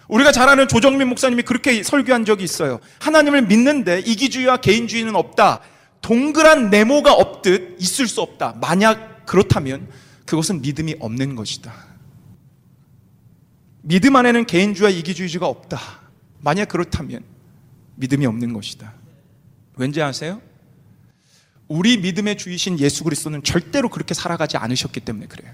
우리가 0.07 0.31
잘 0.31 0.47
아는 0.47 0.67
조정민 0.67 1.09
목사님이 1.09 1.43
그렇게 1.43 1.83
설교한 1.83 2.23
적이 2.23 2.43
있어요. 2.43 2.79
하나님을 2.99 3.43
믿는데 3.43 3.99
이기주의와 3.99 4.57
개인주의는 4.57 5.15
없다. 5.15 5.61
동그란 6.01 6.69
네모가 6.69 7.13
없듯 7.13 7.77
있을 7.79 8.07
수 8.07 8.21
없다. 8.21 8.57
만약 8.61 9.25
그렇다면 9.25 9.89
그것은 10.25 10.61
믿음이 10.61 10.95
없는 10.99 11.35
것이다. 11.35 11.73
믿음 13.81 14.15
안에는 14.15 14.45
개인주의와 14.45 14.89
이기주의가 14.89 15.47
없다. 15.47 15.79
만약 16.39 16.67
그렇다면 16.69 17.23
믿음이 17.95 18.25
없는 18.25 18.53
것이다. 18.53 18.93
왠지 19.75 20.01
아세요? 20.01 20.41
우리 21.67 21.97
믿음의 21.97 22.37
주이신 22.37 22.79
예수 22.79 23.03
그리스도는 23.03 23.43
절대로 23.43 23.89
그렇게 23.89 24.13
살아가지 24.13 24.57
않으셨기 24.57 25.01
때문에 25.01 25.27
그래요. 25.27 25.53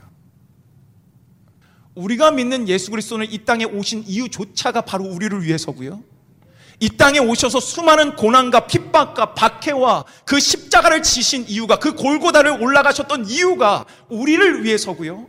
우리가 1.96 2.32
믿는 2.32 2.68
예수 2.68 2.92
그리스도는 2.92 3.32
이 3.32 3.46
땅에 3.46 3.66
오신 3.66 4.04
이유조차가 4.08 4.82
바로 4.82 5.06
우리를 5.06 5.44
위해서고요. 5.44 6.04
이 6.84 6.90
땅에 6.98 7.18
오셔서 7.18 7.62
수많은 7.62 8.18
고난과 8.18 8.68
핍박과 8.68 9.36
박해와 9.36 10.04
그 10.26 10.38
십자가를 10.38 11.02
지신 11.02 11.46
이유가 11.48 11.80
그 11.80 11.96
골고다를 11.96 12.62
올라가셨던 12.62 13.26
이유가 13.30 13.86
우리를 14.10 14.66
위해서고요. 14.66 15.28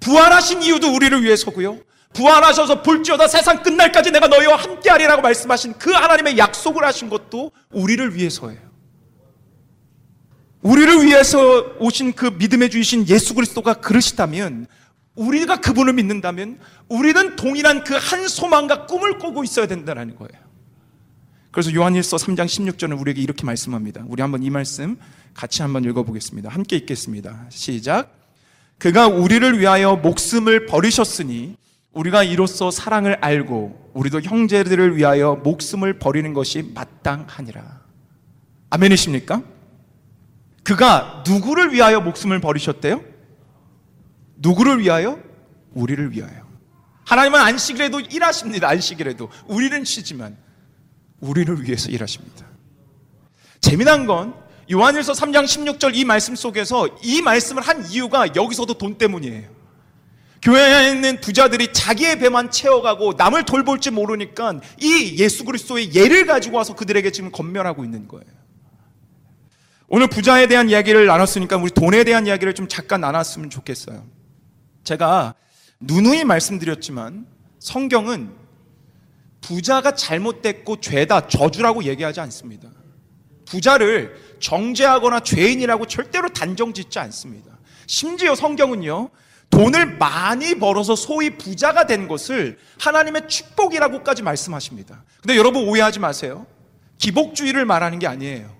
부활하신 0.00 0.64
이유도 0.64 0.92
우리를 0.92 1.22
위해서고요. 1.22 1.78
부활하셔서 2.12 2.82
볼지어다 2.82 3.28
세상 3.28 3.62
끝날까지 3.62 4.10
내가 4.10 4.26
너희와 4.26 4.56
함께하리라고 4.56 5.22
말씀하신 5.22 5.74
그 5.78 5.92
하나님의 5.92 6.36
약속을 6.36 6.82
하신 6.84 7.08
것도 7.08 7.52
우리를 7.70 8.16
위해서예요. 8.16 8.58
우리를 10.60 11.04
위해서 11.04 11.66
오신 11.78 12.14
그 12.14 12.34
믿음의 12.36 12.68
주이신 12.68 13.06
예수 13.06 13.34
그리스도가 13.34 13.74
그러시다면 13.74 14.66
우리가 15.14 15.60
그분을 15.60 15.92
믿는다면 15.92 16.58
우리는 16.88 17.36
동일한 17.36 17.84
그 17.84 17.94
한 17.96 18.26
소망과 18.26 18.86
꿈을 18.86 19.20
꾸고 19.20 19.44
있어야 19.44 19.68
된다는 19.68 20.16
거예요. 20.16 20.49
그래서 21.50 21.74
요한일서 21.74 22.16
3장 22.16 22.46
16절은 22.46 23.00
우리에게 23.00 23.20
이렇게 23.20 23.44
말씀합니다. 23.44 24.04
우리 24.06 24.22
한번 24.22 24.42
이 24.42 24.50
말씀 24.50 24.98
같이 25.34 25.62
한번 25.62 25.84
읽어보겠습니다. 25.84 26.48
함께 26.48 26.76
읽겠습니다. 26.76 27.46
시작. 27.48 28.16
그가 28.78 29.08
우리를 29.08 29.58
위하여 29.58 29.96
목숨을 29.96 30.66
버리셨으니 30.66 31.56
우리가 31.92 32.22
이로써 32.22 32.70
사랑을 32.70 33.16
알고 33.20 33.90
우리도 33.94 34.20
형제들을 34.20 34.96
위하여 34.96 35.40
목숨을 35.42 35.98
버리는 35.98 36.32
것이 36.32 36.70
마땅하니라. 36.74 37.80
아멘이십니까? 38.70 39.42
그가 40.62 41.24
누구를 41.26 41.72
위하여 41.72 42.00
목숨을 42.00 42.40
버리셨대요? 42.40 43.02
누구를 44.36 44.80
위하여? 44.80 45.18
우리를 45.72 46.12
위하여. 46.12 46.48
하나님은 47.04 47.40
안식일에도 47.40 48.00
일하십니다. 48.00 48.68
안식일에도. 48.68 49.28
우리는 49.46 49.84
쉬지만 49.84 50.36
우리를 51.20 51.62
위해서 51.64 51.90
일하십니다. 51.90 52.46
재미난 53.60 54.06
건 54.06 54.34
요한일서 54.72 55.12
3장 55.12 55.44
16절 55.44 55.94
이 55.94 56.04
말씀 56.04 56.34
속에서 56.34 56.88
이 57.02 57.22
말씀을 57.22 57.62
한 57.62 57.86
이유가 57.90 58.34
여기서도 58.34 58.74
돈 58.74 58.96
때문이에요. 58.96 59.60
교회에 60.42 60.92
있는 60.92 61.20
부자들이 61.20 61.72
자기의 61.72 62.18
배만 62.18 62.50
채워가고 62.50 63.14
남을 63.18 63.44
돌볼 63.44 63.80
줄 63.80 63.92
모르니까 63.92 64.60
이 64.78 65.16
예수 65.18 65.44
그리스도의 65.44 65.94
예를 65.94 66.24
가지고 66.24 66.56
와서 66.56 66.74
그들에게 66.74 67.10
지금 67.10 67.30
건멸하고 67.30 67.84
있는 67.84 68.08
거예요. 68.08 68.24
오늘 69.88 70.06
부자에 70.06 70.46
대한 70.46 70.70
이야기를 70.70 71.06
나눴으니까 71.06 71.56
우리 71.56 71.70
돈에 71.70 72.04
대한 72.04 72.26
이야기를 72.26 72.54
좀 72.54 72.68
잠깐 72.68 73.00
나눴으면 73.00 73.50
좋겠어요. 73.50 74.06
제가 74.84 75.34
누누이 75.80 76.24
말씀드렸지만 76.24 77.26
성경은 77.58 78.39
부자가 79.40 79.94
잘못됐고 79.94 80.80
죄다 80.80 81.28
저주라고 81.28 81.84
얘기하지 81.84 82.20
않습니다. 82.20 82.68
부자를 83.46 84.14
정죄하거나 84.38 85.20
죄인이라고 85.20 85.86
절대로 85.86 86.28
단정 86.28 86.72
짓지 86.72 86.98
않습니다. 86.98 87.58
심지어 87.86 88.34
성경은요, 88.34 89.10
돈을 89.50 89.98
많이 89.98 90.54
벌어서 90.54 90.94
소위 90.94 91.30
부자가 91.30 91.86
된 91.86 92.06
것을 92.06 92.58
하나님의 92.78 93.28
축복이라고까지 93.28 94.22
말씀하십니다. 94.22 95.04
근데 95.20 95.36
여러분 95.36 95.68
오해하지 95.68 95.98
마세요. 95.98 96.46
기복주의를 96.98 97.64
말하는 97.64 97.98
게 97.98 98.06
아니에요. 98.06 98.59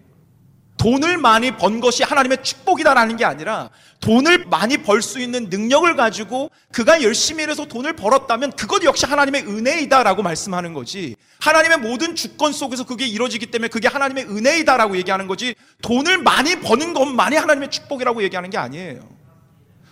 돈을 0.80 1.18
많이 1.18 1.50
번 1.58 1.78
것이 1.78 2.02
하나님의 2.02 2.42
축복이다라는 2.42 3.18
게 3.18 3.26
아니라 3.26 3.68
돈을 4.00 4.46
많이 4.46 4.78
벌 4.78 5.02
수 5.02 5.20
있는 5.20 5.50
능력을 5.50 5.94
가지고 5.94 6.50
그가 6.72 7.02
열심히 7.02 7.42
일해서 7.42 7.66
돈을 7.66 7.96
벌었다면 7.96 8.52
그것 8.52 8.82
역시 8.84 9.04
하나님의 9.04 9.42
은혜이다라고 9.46 10.22
말씀하는 10.22 10.72
거지. 10.72 11.16
하나님의 11.38 11.80
모든 11.80 12.14
주권 12.14 12.54
속에서 12.54 12.86
그게 12.86 13.06
이루어지기 13.06 13.50
때문에 13.50 13.68
그게 13.68 13.88
하나님의 13.88 14.24
은혜이다라고 14.24 14.96
얘기하는 14.96 15.26
거지. 15.26 15.54
돈을 15.82 16.16
많이 16.22 16.58
버는 16.60 16.94
것만이 16.94 17.36
하나님의 17.36 17.70
축복이라고 17.70 18.22
얘기하는 18.22 18.48
게 18.48 18.56
아니에요. 18.56 19.06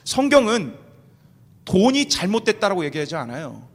성경은 0.05 0.75
돈이 1.67 2.09
잘못됐다라고 2.09 2.87
얘기하지 2.87 3.15
않아요. 3.15 3.69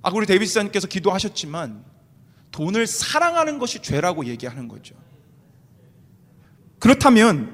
아까 0.00 0.16
우리 0.16 0.24
데이비스님께서 0.24 0.86
기도하셨지만 0.88 1.84
돈을 2.50 2.86
사랑하는 2.86 3.58
것이 3.58 3.82
죄라고 3.82 4.24
얘기하는 4.24 4.68
거죠. 4.68 4.94
그렇다면 6.84 7.50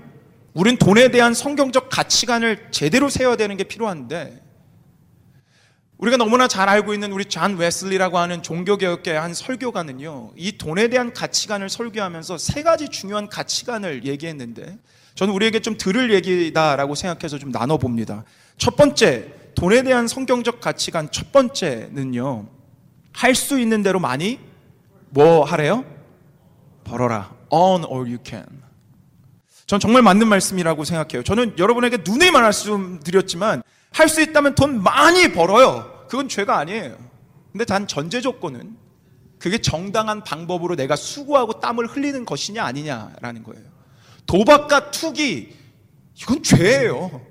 우린 0.55 0.77
돈에 0.77 1.13
대한 1.13 1.35
성경적 1.35 1.89
가치관을 1.89 2.73
제대로 2.73 3.09
세워야 3.09 3.37
되는 3.37 3.57
게 3.57 3.63
필요한데 3.63 4.43
우리가 5.99 6.17
너무나 6.17 6.49
잘 6.49 6.69
알고 6.69 6.95
있는 6.95 7.13
우리 7.13 7.25
잔 7.27 7.57
웨슬리라고 7.57 8.19
하는 8.19 8.43
종교개혁계의 8.43 9.21
한 9.21 9.33
설교가는요, 9.33 10.33
이 10.35 10.59
돈에 10.59 10.89
대한 10.89 11.13
가치관을 11.13 11.69
설교하면서 11.69 12.39
세 12.39 12.65
가지 12.65 12.89
중요한 12.89 13.29
가치관을 13.29 14.05
얘기했는데, 14.05 14.79
저는 15.15 15.33
우리에게 15.33 15.61
좀 15.61 15.77
들을 15.77 16.13
얘기다라고 16.13 16.97
생각해서 16.97 17.39
좀 17.39 17.53
나눠봅니다. 17.53 18.25
첫 18.57 18.75
번째, 18.77 19.33
돈에 19.55 19.83
대한 19.83 20.09
성경적 20.09 20.61
가치관 20.61 21.13
첫 21.13 21.31
번째는요, 21.31 22.49
할 23.13 23.35
수 23.35 23.61
있는 23.61 23.83
대로 23.83 24.01
많이 24.01 24.41
뭐 25.11 25.45
하래요? 25.45 25.85
벌어라. 26.83 27.33
Earn 27.53 27.85
all 27.85 28.07
you 28.07 28.19
can. 28.25 28.70
전 29.71 29.79
정말 29.79 30.03
맞는 30.03 30.27
말씀이라고 30.27 30.83
생각해요. 30.83 31.23
저는 31.23 31.57
여러분에게 31.57 31.99
눈에 32.05 32.33
말씀드렸지만 32.33 33.63
할 33.93 34.09
수 34.09 34.21
있다면 34.21 34.57
돈 34.57 34.83
많이 34.83 35.33
벌어요. 35.33 36.07
그건 36.09 36.29
죄가 36.29 36.59
아니에요. 36.59 36.97
근데 37.53 37.65
단 37.65 37.87
전제 37.87 38.21
조건은 38.21 38.77
그게 39.39 39.59
정당한 39.59 40.25
방법으로 40.25 40.75
내가 40.75 40.97
수고하고 40.97 41.61
땀을 41.61 41.87
흘리는 41.87 42.25
것이냐 42.25 42.65
아니냐라는 42.65 43.45
거예요. 43.45 43.63
도박과 44.27 44.91
투기 44.91 45.55
이건 46.21 46.43
죄예요. 46.43 47.25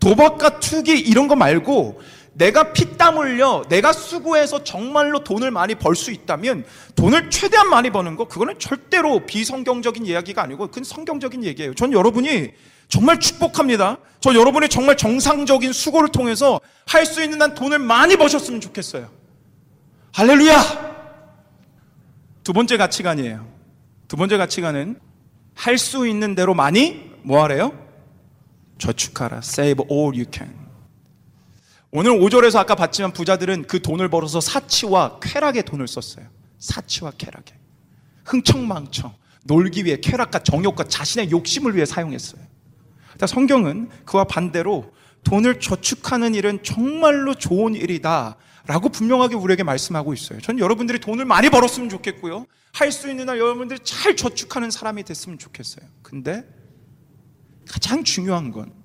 도박과 0.00 0.60
투기 0.60 0.98
이런 0.98 1.28
거 1.28 1.34
말고 1.34 2.02
내가 2.34 2.72
피땀 2.72 3.18
흘려 3.18 3.62
내가 3.68 3.92
수고해서 3.92 4.64
정말로 4.64 5.22
돈을 5.22 5.50
많이 5.50 5.74
벌 5.74 5.94
수 5.94 6.10
있다면 6.10 6.64
돈을 6.96 7.30
최대한 7.30 7.68
많이 7.68 7.90
버는 7.90 8.16
거 8.16 8.26
그거는 8.26 8.58
절대로 8.58 9.26
비성경적인 9.26 10.06
이야기가 10.06 10.42
아니고 10.42 10.68
그건 10.68 10.84
성경적인 10.84 11.44
얘기예요. 11.44 11.74
전 11.74 11.92
여러분이 11.92 12.52
정말 12.88 13.20
축복합니다. 13.20 13.98
저 14.20 14.34
여러분이 14.34 14.68
정말 14.68 14.96
정상적인 14.96 15.72
수고를 15.72 16.08
통해서 16.10 16.60
할 16.86 17.04
수 17.06 17.22
있는 17.22 17.40
한 17.40 17.54
돈을 17.54 17.78
많이 17.78 18.16
버셨으면 18.16 18.60
좋겠어요. 18.60 19.08
할렐루야! 20.12 20.92
두 22.44 22.52
번째 22.52 22.76
가치관이에요. 22.76 23.46
두 24.08 24.16
번째 24.16 24.36
가치관은 24.36 24.98
할 25.54 25.78
수 25.78 26.06
있는 26.06 26.34
대로 26.34 26.54
많이 26.54 27.10
뭐 27.22 27.42
하래요? 27.42 27.72
저축하라. 28.78 29.38
Save 29.38 29.84
all 29.90 30.12
you 30.14 30.24
can. 30.32 30.61
오늘 31.92 32.12
5절에서 32.12 32.56
아까 32.56 32.74
봤지만 32.74 33.12
부자들은 33.12 33.66
그 33.66 33.82
돈을 33.82 34.08
벌어서 34.08 34.40
사치와 34.40 35.20
쾌락에 35.20 35.60
돈을 35.60 35.86
썼어요. 35.86 36.26
사치와 36.58 37.12
쾌락에. 37.18 37.54
흥청망청. 38.24 39.14
놀기 39.44 39.84
위해 39.84 39.98
쾌락과 40.00 40.38
정욕과 40.38 40.84
자신의 40.84 41.30
욕심을 41.30 41.74
위해 41.76 41.84
사용했어요. 41.84 42.40
성경은 43.26 43.90
그와 44.06 44.24
반대로 44.24 44.92
돈을 45.24 45.60
저축하는 45.60 46.34
일은 46.34 46.62
정말로 46.62 47.34
좋은 47.34 47.74
일이다. 47.74 48.36
라고 48.66 48.88
분명하게 48.88 49.34
우리에게 49.34 49.62
말씀하고 49.62 50.14
있어요. 50.14 50.40
전 50.40 50.58
여러분들이 50.58 50.98
돈을 50.98 51.24
많이 51.26 51.50
벌었으면 51.50 51.88
좋겠고요. 51.90 52.46
할 52.72 52.90
수 52.90 53.10
있는 53.10 53.28
한 53.28 53.36
여러분들이 53.36 53.80
잘 53.84 54.16
저축하는 54.16 54.70
사람이 54.70 55.02
됐으면 55.02 55.38
좋겠어요. 55.38 55.84
근데 56.02 56.44
가장 57.68 58.02
중요한 58.02 58.50
건 58.50 58.82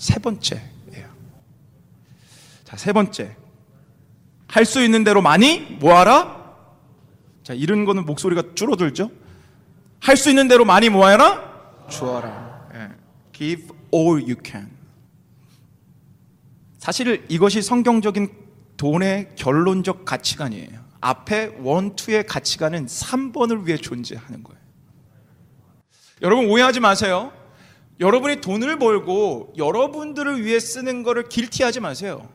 세 0.00 0.18
번째예요. 0.18 0.79
자, 2.70 2.76
세 2.76 2.92
번째. 2.92 3.36
할 4.46 4.64
수 4.64 4.80
있는 4.82 5.02
대로 5.02 5.20
많이 5.22 5.60
모아라. 5.80 6.54
자, 7.42 7.52
이런 7.52 7.84
거는 7.84 8.06
목소리가 8.06 8.54
줄어들죠? 8.54 9.10
할 10.00 10.16
수 10.16 10.28
있는 10.30 10.46
대로 10.46 10.64
많이 10.64 10.88
모아라. 10.88 11.86
주어라. 11.88 12.68
예. 12.74 12.88
Give 13.32 13.68
all 13.92 14.22
you 14.22 14.36
can. 14.44 14.70
사실 16.78 17.24
이것이 17.28 17.60
성경적인 17.60 18.28
돈의 18.76 19.30
결론적 19.34 20.04
가치관이에요. 20.04 20.78
앞에 21.00 21.56
원, 21.58 21.96
투의 21.96 22.24
가치관은 22.24 22.86
3번을 22.86 23.66
위해 23.66 23.76
존재하는 23.78 24.44
거예요. 24.44 24.60
여러분 26.22 26.46
오해하지 26.48 26.78
마세요. 26.80 27.32
여러분이 27.98 28.40
돈을 28.40 28.78
벌고 28.78 29.54
여러분들을 29.58 30.44
위해 30.44 30.60
쓰는 30.60 31.02
것을 31.02 31.28
길티하지 31.28 31.80
마세요. 31.80 32.28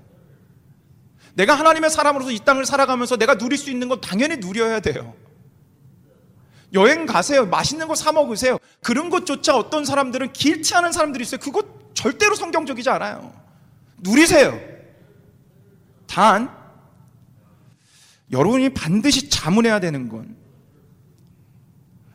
내가 1.35 1.53
하나님의 1.55 1.89
사람으로서 1.89 2.31
이 2.31 2.39
땅을 2.39 2.65
살아가면서 2.65 3.17
내가 3.17 3.37
누릴 3.37 3.57
수 3.57 3.69
있는 3.69 3.87
건 3.89 4.01
당연히 4.01 4.37
누려야 4.37 4.79
돼요. 4.79 5.13
여행 6.73 7.05
가세요. 7.05 7.45
맛있는 7.45 7.87
거 7.87 7.95
사 7.95 8.11
먹으세요. 8.11 8.57
그런 8.81 9.09
것조차 9.09 9.55
어떤 9.55 9.85
사람들은 9.85 10.33
길티하는 10.33 10.91
사람들이 10.91 11.23
있어요. 11.23 11.39
그것 11.39 11.93
절대로 11.93 12.35
성경적이지 12.35 12.89
않아요. 12.89 13.33
누리세요. 13.99 14.59
단 16.07 16.49
여러분이 18.31 18.69
반드시 18.69 19.29
자문해야 19.29 19.79
되는 19.79 20.09
건 20.09 20.35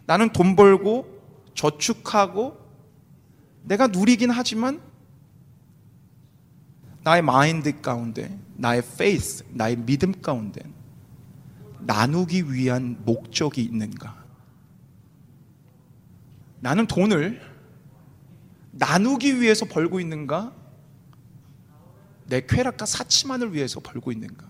나는 0.07 0.31
돈 0.33 0.57
벌고 0.57 1.07
저축하고 1.55 2.59
내가 3.63 3.87
누리긴 3.87 4.31
하지만 4.31 4.81
나의 7.03 7.23
마인드 7.23 7.81
가운데, 7.81 8.37
나의 8.61 8.83
faith, 8.99 9.43
나의 9.49 9.77
믿음 9.77 10.21
가운데 10.21 10.61
나누기 11.81 12.53
위한 12.53 13.01
목적이 13.07 13.63
있는가? 13.63 14.23
나는 16.61 16.87
돈을 16.87 17.41
나누기 18.73 19.41
위해서 19.41 19.65
벌고 19.65 19.99
있는가? 19.99 20.53
내 22.27 22.45
쾌락과 22.47 22.85
사치만을 22.85 23.55
위해서 23.55 23.81
벌고 23.81 24.13
있는가? 24.13 24.47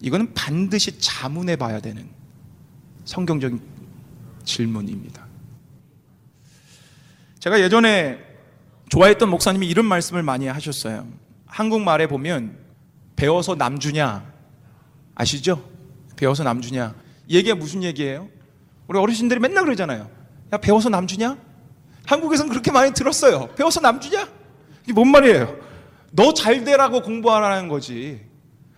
이거는 0.00 0.32
반드시 0.32 0.98
자문해 0.98 1.56
봐야 1.56 1.80
되는 1.80 2.08
성경적인 3.04 3.60
질문입니다. 4.44 5.26
제가 7.38 7.60
예전에 7.60 8.18
좋아했던 8.88 9.28
목사님이 9.28 9.68
이런 9.68 9.84
말씀을 9.84 10.22
많이 10.22 10.46
하셨어요. 10.46 11.06
한국말에 11.44 12.06
보면 12.06 12.67
배워서 13.18 13.56
남주냐 13.56 14.32
아시죠? 15.16 15.68
배워서 16.14 16.44
남주냐 16.44 16.94
이 17.26 17.36
얘기가 17.36 17.56
무슨 17.56 17.82
얘기예요? 17.82 18.28
우리 18.86 18.96
어르신들이 18.98 19.40
맨날 19.40 19.64
그러잖아요. 19.64 20.08
야 20.52 20.56
배워서 20.56 20.88
남주냐? 20.88 21.36
한국에서는 22.06 22.48
그렇게 22.48 22.70
많이 22.70 22.92
들었어요. 22.94 23.48
배워서 23.56 23.80
남주냐? 23.80 24.28
이게 24.84 24.92
뭔 24.92 25.08
말이에요? 25.08 25.56
너 26.12 26.32
잘 26.32 26.64
되라고 26.64 27.02
공부하라는 27.02 27.68
거지. 27.68 28.20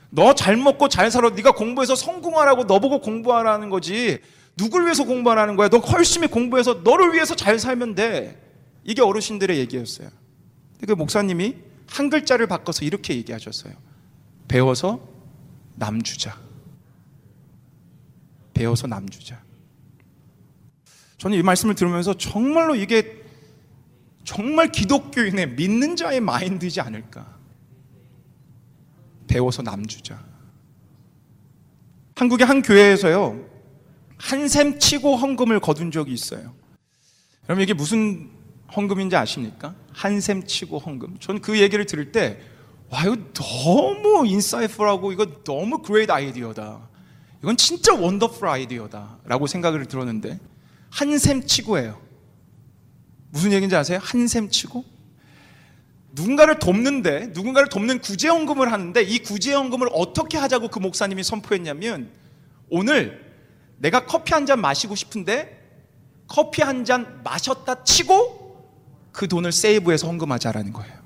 너 0.08 0.32
잘 0.32 0.56
먹고 0.56 0.88
잘 0.88 1.10
살아. 1.10 1.28
네가 1.30 1.52
공부해서 1.52 1.94
성공하라고 1.94 2.66
너 2.66 2.80
보고 2.80 3.00
공부하라는 3.00 3.68
거지. 3.68 4.18
누굴 4.56 4.84
위해서 4.84 5.04
공부하라는 5.04 5.54
거야? 5.56 5.68
너 5.68 5.82
열심히 5.92 6.26
공부해서 6.28 6.80
너를 6.82 7.12
위해서 7.12 7.36
잘 7.36 7.58
살면 7.58 7.94
돼. 7.94 8.40
이게 8.84 9.02
어르신들의 9.02 9.58
얘기였어요. 9.58 10.08
그 10.84 10.92
목사님이 10.92 11.56
한 11.86 12.08
글자를 12.08 12.46
바꿔서 12.46 12.84
이렇게 12.86 13.14
얘기하셨어요. 13.16 13.89
배워서 14.50 14.98
남주자. 15.76 16.36
배워서 18.52 18.88
남주자. 18.88 19.40
저는 21.18 21.38
이 21.38 21.42
말씀을 21.44 21.76
들으면서 21.76 22.14
정말로 22.14 22.74
이게 22.74 23.22
정말 24.24 24.72
기독교인의 24.72 25.50
믿는 25.50 25.94
자의 25.94 26.18
마인드이지 26.20 26.80
않을까. 26.80 27.38
배워서 29.28 29.62
남주자. 29.62 30.20
한국의 32.16 32.44
한 32.44 32.62
교회에서요, 32.62 33.48
한 34.18 34.49
셈 34.49 34.80
치고 34.80 35.14
헌금을 35.14 35.60
거둔 35.60 35.92
적이 35.92 36.12
있어요. 36.12 36.52
여러분, 37.44 37.62
이게 37.62 37.72
무슨 37.72 38.30
헌금인지 38.74 39.14
아십니까? 39.14 39.76
한 39.92 40.18
셈 40.18 40.44
치고 40.44 40.80
헌금. 40.80 41.18
저는 41.20 41.40
그 41.40 41.60
얘기를 41.60 41.86
들을 41.86 42.10
때, 42.10 42.40
와, 42.90 43.02
이거 43.04 43.16
너무 43.32 44.26
insightful하고 44.26 45.12
이거 45.12 45.26
너무 45.44 45.78
great 45.80 46.10
idea다. 46.10 46.88
이건 47.42 47.56
진짜 47.56 47.94
wonderful 47.94 48.48
idea다. 48.48 49.18
라고 49.24 49.46
생각을 49.46 49.86
들었는데, 49.86 50.38
한샘 50.90 51.46
치고예요. 51.46 52.00
무슨 53.30 53.52
얘기인지 53.52 53.76
아세요? 53.76 54.00
한샘 54.02 54.50
치고? 54.50 54.84
누군가를 56.12 56.58
돕는데, 56.58 57.28
누군가를 57.28 57.68
돕는 57.68 58.00
구제헌금을 58.00 58.72
하는데, 58.72 59.00
이 59.02 59.20
구제헌금을 59.20 59.88
어떻게 59.92 60.36
하자고 60.36 60.68
그 60.68 60.80
목사님이 60.80 61.22
선포했냐면, 61.22 62.10
오늘 62.68 63.24
내가 63.78 64.04
커피 64.04 64.34
한 64.34 64.46
잔 64.46 64.60
마시고 64.60 64.96
싶은데, 64.96 65.58
커피 66.26 66.62
한 66.62 66.84
잔 66.84 67.20
마셨다 67.22 67.84
치고, 67.84 68.40
그 69.12 69.28
돈을 69.28 69.52
세이브해서 69.52 70.08
헌금하자라는 70.08 70.72
거예요. 70.72 70.99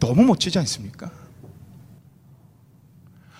너무 0.00 0.22
멋지지 0.24 0.58
않습니까? 0.60 1.10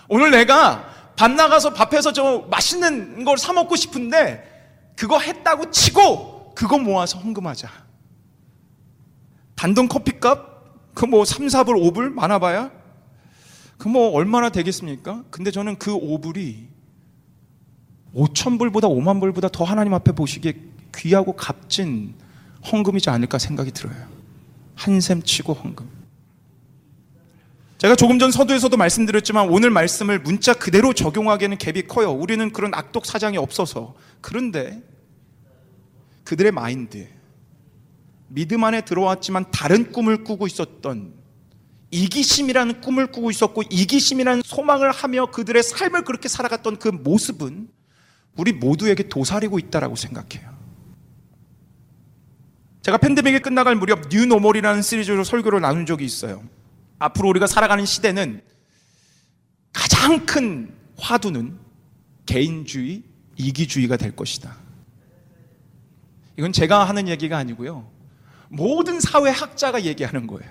오늘 0.08 0.30
내가 0.30 1.12
밥 1.16 1.30
나가서 1.32 1.72
밥해서 1.74 2.12
저 2.12 2.46
맛있는 2.50 3.24
걸 3.24 3.36
사 3.38 3.52
먹고 3.52 3.74
싶은데 3.76 4.92
그거 4.96 5.18
했다고 5.18 5.70
치고 5.70 6.54
그거 6.54 6.78
모아서 6.78 7.18
헌금하자. 7.18 7.68
단돈 9.56 9.88
커피값 9.88 10.94
그 10.94 11.04
뭐 11.06 11.24
3, 11.26 11.46
4불, 11.48 11.92
5불 11.92 12.12
많아봐야 12.12 12.70
그 13.78 13.88
뭐 13.88 14.10
얼마나 14.12 14.48
되겠습니까? 14.48 15.24
근데 15.30 15.50
저는 15.50 15.78
그 15.78 15.92
5불이 15.92 16.68
5천 18.14 18.58
불보다 18.58 18.88
5만 18.88 19.20
불보다 19.20 19.48
더 19.48 19.64
하나님 19.64 19.92
앞에 19.92 20.12
보시기에 20.12 20.54
귀하고 20.94 21.34
값진 21.36 22.14
헌금이지 22.72 23.10
않을까 23.10 23.38
생각이 23.38 23.72
들어요. 23.72 23.94
한샘 24.76 25.22
치고 25.22 25.52
헌금. 25.52 25.86
제가 27.78 27.94
조금 27.94 28.18
전 28.18 28.30
서두에서도 28.30 28.74
말씀드렸지만 28.74 29.50
오늘 29.50 29.70
말씀을 29.70 30.18
문자 30.20 30.54
그대로 30.54 30.94
적용하기에는 30.94 31.58
갭이 31.58 31.88
커요. 31.88 32.10
우리는 32.10 32.50
그런 32.50 32.72
악독 32.72 33.04
사장이 33.04 33.36
없어서. 33.36 33.94
그런데 34.22 34.82
그들의 36.24 36.52
마인드, 36.52 37.06
믿음 38.28 38.64
안에 38.64 38.80
들어왔지만 38.80 39.50
다른 39.50 39.92
꿈을 39.92 40.24
꾸고 40.24 40.46
있었던 40.46 41.14
이기심이라는 41.90 42.80
꿈을 42.80 43.12
꾸고 43.12 43.30
있었고 43.30 43.62
이기심이라는 43.70 44.42
소망을 44.44 44.90
하며 44.90 45.26
그들의 45.30 45.62
삶을 45.62 46.04
그렇게 46.04 46.28
살아갔던 46.28 46.78
그 46.78 46.88
모습은 46.88 47.68
우리 48.36 48.52
모두에게 48.52 49.08
도사리고 49.08 49.58
있다라고 49.58 49.96
생각해요. 49.96 50.56
제가 52.82 52.98
팬데믹이 52.98 53.40
끝나갈 53.40 53.74
무렵 53.76 54.08
뉴노멀이라는 54.10 54.82
시리즈로 54.82 55.24
설교를 55.24 55.60
나눈 55.60 55.86
적이 55.86 56.04
있어요. 56.04 56.42
앞으로 56.98 57.28
우리가 57.28 57.46
살아가는 57.46 57.85
시대는 57.85 58.42
가장 59.72 60.24
큰 60.24 60.74
화두는 60.98 61.59
개인주의, 62.24 63.02
이기주의가 63.37 63.96
될 63.96 64.16
것이다. 64.16 64.56
이건 66.38 66.52
제가 66.52 66.85
하는 66.85 67.09
얘기가 67.09 67.37
아니고요. 67.37 67.90
모든 68.48 69.00
사회학자가 69.00 69.85
얘기하는 69.85 70.26
거예요. 70.26 70.50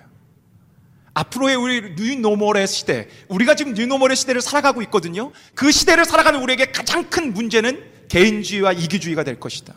앞으로의 1.13 1.55
우리 1.55 1.95
뉴노멀의 1.95 2.67
시대, 2.67 3.07
우리가 3.29 3.55
지금 3.55 3.73
뉴노멀의 3.73 4.17
시대를 4.17 4.41
살아가고 4.41 4.81
있거든요. 4.83 5.31
그 5.53 5.71
시대를 5.71 6.05
살아가는 6.05 6.41
우리에게 6.41 6.71
가장 6.71 7.09
큰 7.09 7.33
문제는 7.33 8.07
개인주의와 8.09 8.73
이기주의가 8.73 9.23
될 9.23 9.39
것이다. 9.39 9.73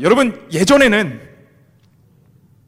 여러분, 0.00 0.46
예전에는 0.52 1.33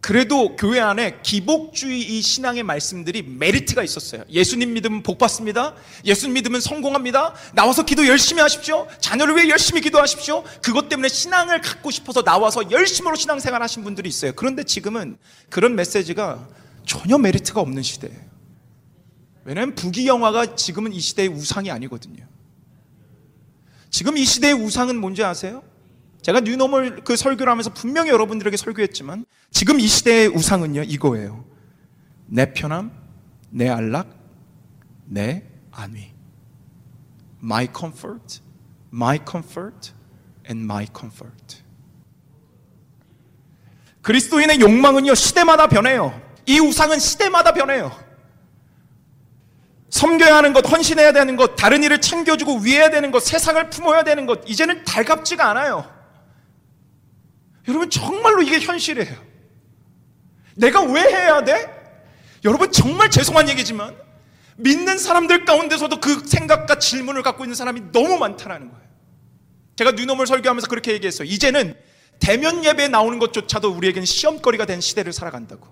그래도 0.06 0.54
교회 0.54 0.78
안에 0.78 1.18
기복주의 1.24 2.00
이 2.00 2.22
신앙의 2.22 2.62
말씀들이 2.62 3.22
메리트가 3.22 3.82
있었어요. 3.82 4.22
예수님 4.30 4.72
믿으면 4.74 5.02
복 5.02 5.18
받습니다. 5.18 5.74
예수님 6.04 6.34
믿으면 6.34 6.60
성공합니다. 6.60 7.34
나와서 7.54 7.84
기도 7.84 8.06
열심히 8.06 8.40
하십시오. 8.40 8.86
자녀를 9.00 9.34
위해 9.34 9.48
열심히 9.48 9.80
기도하십시오. 9.80 10.44
그것 10.62 10.88
때문에 10.88 11.08
신앙을 11.08 11.60
갖고 11.60 11.90
싶어서 11.90 12.22
나와서 12.22 12.70
열심으로 12.70 13.16
신앙생활 13.16 13.60
하신 13.60 13.82
분들이 13.82 14.08
있어요. 14.08 14.32
그런데 14.36 14.62
지금은 14.62 15.18
그런 15.50 15.74
메시지가 15.74 16.50
전혀 16.86 17.18
메리트가 17.18 17.60
없는 17.60 17.82
시대예요. 17.82 18.20
왜냐하면 19.42 19.74
부귀영화가 19.74 20.54
지금은 20.54 20.92
이 20.92 21.00
시대의 21.00 21.30
우상이 21.30 21.72
아니거든요. 21.72 22.24
지금 23.90 24.16
이 24.16 24.24
시대의 24.24 24.54
우상은 24.54 25.00
뭔지 25.00 25.24
아세요? 25.24 25.64
제가 26.26 26.40
뉴노멀 26.40 27.04
그 27.04 27.14
설교를 27.14 27.52
하면서 27.52 27.72
분명히 27.72 28.10
여러분들에게 28.10 28.56
설교했지만 28.56 29.26
지금 29.52 29.78
이 29.78 29.86
시대의 29.86 30.26
우상은요 30.26 30.82
이거예요. 30.82 31.44
내 32.26 32.52
편함, 32.52 32.90
내 33.48 33.68
안락, 33.68 34.08
내 35.04 35.44
안위. 35.70 36.12
My 37.40 37.68
comfort, 37.72 38.40
my 38.92 39.20
comfort, 39.24 39.92
and 40.50 40.64
my 40.64 40.88
comfort. 40.92 41.62
그리스도인의 44.02 44.58
욕망은요 44.58 45.14
시대마다 45.14 45.68
변해요. 45.68 46.20
이 46.44 46.58
우상은 46.58 46.98
시대마다 46.98 47.52
변해요. 47.52 47.96
섬겨야 49.90 50.38
하는 50.38 50.52
것, 50.52 50.68
헌신해야 50.68 51.12
되는 51.12 51.36
것, 51.36 51.54
다른 51.54 51.84
일을 51.84 52.00
챙겨주고 52.00 52.62
위해야 52.62 52.90
되는 52.90 53.12
것, 53.12 53.22
세상을 53.22 53.70
품어야 53.70 54.02
되는 54.02 54.26
것, 54.26 54.40
이제는 54.48 54.82
달갑지가 54.82 55.48
않아요. 55.50 55.95
여러분 57.68 57.90
정말로 57.90 58.42
이게 58.42 58.58
현실이에요. 58.60 59.16
내가 60.54 60.82
왜 60.82 61.02
해야 61.02 61.44
돼? 61.44 61.74
여러분 62.44 62.70
정말 62.70 63.10
죄송한 63.10 63.48
얘기지만 63.50 63.96
믿는 64.56 64.98
사람들 64.98 65.44
가운데서도 65.44 66.00
그 66.00 66.26
생각과 66.26 66.78
질문을 66.78 67.22
갖고 67.22 67.44
있는 67.44 67.54
사람이 67.54 67.92
너무 67.92 68.18
많다라는 68.18 68.70
거예요. 68.70 68.86
제가 69.76 69.92
뉴노멀 69.92 70.26
설교하면서 70.26 70.68
그렇게 70.68 70.92
얘기했어요. 70.92 71.28
이제는 71.28 71.74
대면 72.18 72.64
예배에 72.64 72.88
나오는 72.88 73.18
것조차도 73.18 73.70
우리에게는 73.72 74.06
시험거리가 74.06 74.64
된 74.64 74.80
시대를 74.80 75.12
살아간다고. 75.12 75.68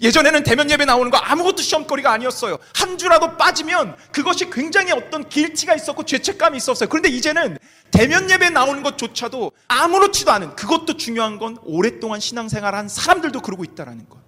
예전에는 0.00 0.42
대면 0.42 0.70
예배 0.70 0.84
나오는 0.84 1.10
거 1.10 1.18
아무것도 1.18 1.62
시험거리가 1.62 2.10
아니었어요. 2.12 2.58
한 2.74 2.98
주라도 2.98 3.36
빠지면 3.36 3.96
그것이 4.10 4.50
굉장히 4.50 4.90
어떤 4.90 5.28
길티가 5.28 5.76
있었고 5.76 6.04
죄책감이 6.04 6.56
있었어요. 6.56 6.88
그런데 6.88 7.08
이제는 7.08 7.56
대면 7.94 8.28
예배 8.28 8.50
나오는 8.50 8.82
것조차도 8.82 9.52
아무렇지도 9.68 10.32
않은 10.32 10.56
그것도 10.56 10.96
중요한 10.96 11.38
건 11.38 11.58
오랫동안 11.62 12.18
신앙생활 12.18 12.74
한 12.74 12.88
사람들도 12.88 13.40
그러고 13.40 13.62
있다라는 13.62 14.08
것. 14.08 14.18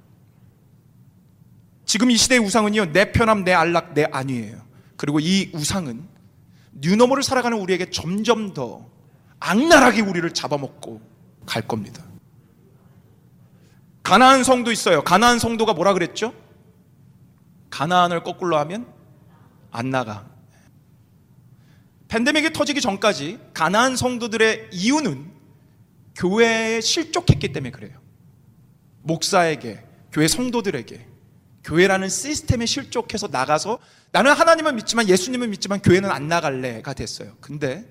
지금 1.85 2.13
이 2.13 2.17
시대의 2.17 2.41
우상은요, 2.41 2.93
내 2.93 3.11
편함, 3.11 3.43
내 3.43 3.53
안락, 3.53 3.95
내 3.95 4.05
안위예요. 4.05 4.63
그리고 4.97 5.19
이 5.19 5.51
우상은 5.53 6.07
뉴너멀을 6.75 7.25
살아가는 7.25 7.59
우리에게 7.59 7.91
점점 7.91 8.55
더 8.55 8.87
악랄하게 9.41 10.03
우리를 10.03 10.33
잡아먹고 10.33 11.01
갈 11.45 11.63
겁니다. 11.63 12.05
가나안 14.05 14.45
성도 14.45 14.71
있어요. 14.71 15.03
가나안 15.03 15.41
성도가 15.41 15.73
뭐라 15.73 15.93
그랬죠? 15.93 16.33
가나안을 17.71 18.23
거꾸로 18.23 18.59
하면 18.59 18.87
안 19.73 19.91
나가. 19.91 20.36
팬데믹이 22.09 22.53
터지기 22.53 22.81
전까지 22.81 23.39
가나안 23.53 23.97
성도들의 23.97 24.71
이유는 24.73 25.33
교회에 26.15 26.81
실족했기 26.81 27.53
때문에 27.53 27.71
그래요. 27.71 28.01
목사에게, 29.03 29.85
교회 30.13 30.29
성도들에게, 30.29 31.07
교회라는 31.65 32.09
시스템에 32.09 32.65
실족해서 32.65 33.29
나가서 33.29 33.79
나는 34.13 34.33
하나님은 34.33 34.77
믿지만 34.77 35.09
예수님은 35.09 35.51
믿지만 35.51 35.81
교회는 35.83 36.11
안 36.11 36.29
나갈래가 36.29 36.95
됐어요. 36.95 37.37
근데 37.41 37.85